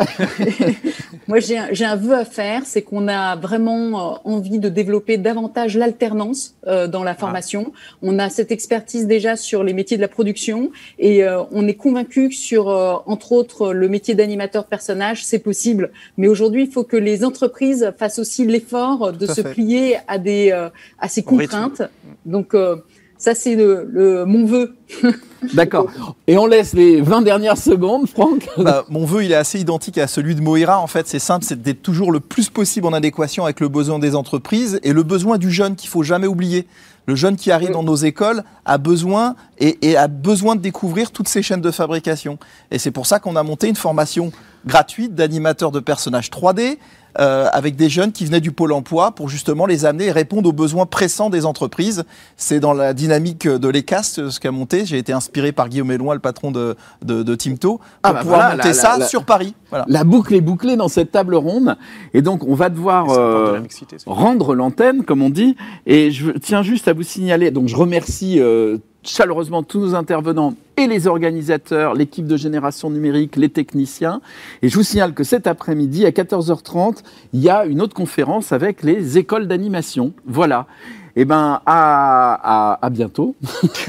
[1.29, 4.69] Moi, j'ai un, j'ai un vœu à faire, c'est qu'on a vraiment euh, envie de
[4.69, 7.73] développer davantage l'alternance euh, dans la formation.
[8.03, 11.75] On a cette expertise déjà sur les métiers de la production et euh, on est
[11.75, 15.91] convaincu que sur, euh, entre autres, le métier d'animateur de personnage, c'est possible.
[16.17, 19.53] Mais aujourd'hui, il faut que les entreprises fassent aussi l'effort de Tout se fait.
[19.53, 20.69] plier à des euh,
[21.03, 21.23] à rythme.
[21.29, 21.83] contraintes.
[22.25, 22.77] Donc euh,
[23.19, 24.75] ça, c'est le, le mon vœu.
[25.55, 25.87] D'accord.
[26.27, 28.49] Et on laisse les 20 dernières secondes, Franck.
[28.57, 30.81] Bah, mon vœu, il est assez identique à celui de Moira.
[30.81, 33.99] En fait, c'est simple, c'est d'être toujours le plus possible en adéquation avec le besoin
[33.99, 36.67] des entreprises et le besoin du jeune qu'il faut jamais oublier.
[37.07, 41.11] Le jeune qui arrive dans nos écoles a besoin et, et a besoin de découvrir
[41.11, 42.39] toutes ces chaînes de fabrication.
[42.71, 44.33] Et c'est pour ça qu'on a monté une formation
[44.67, 46.79] gratuite d'animateurs de personnages 3D
[47.21, 50.49] euh, avec des jeunes qui venaient du pôle emploi pour justement les amener et répondre
[50.49, 52.05] aux besoins pressants des entreprises.
[52.37, 54.87] C'est dans la dynamique de l'ECAST euh, ce qu'a monté.
[54.87, 58.21] J'ai été inspiré par Guillaume Eloin, le patron de, de, de Timto, pour Ah bah
[58.21, 59.55] pouvoir voilà, monter la- ça la- sur Paris.
[59.71, 59.85] Voilà.
[59.89, 61.77] La boucle est bouclée dans cette table ronde
[62.15, 65.57] et donc on va devoir euh, la mixité, c'est- rendre l'antenne, comme on dit.
[65.87, 70.55] Et je tiens juste à vous signaler, donc je remercie euh, chaleureusement tous nos intervenants
[70.77, 74.21] et les organisateurs, l'équipe de génération numérique, les techniciens.
[74.63, 76.99] Et je vous signale que cet après-midi, à 14h30,
[77.33, 80.13] il y a une autre conférence avec les écoles d'animation.
[80.27, 80.67] Voilà.
[81.15, 83.35] Eh ben, à, à, à bientôt.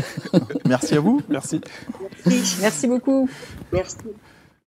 [0.67, 1.21] Merci à vous.
[1.29, 1.61] Merci.
[2.25, 2.57] Merci.
[2.61, 3.29] Merci beaucoup.
[3.71, 3.97] Merci.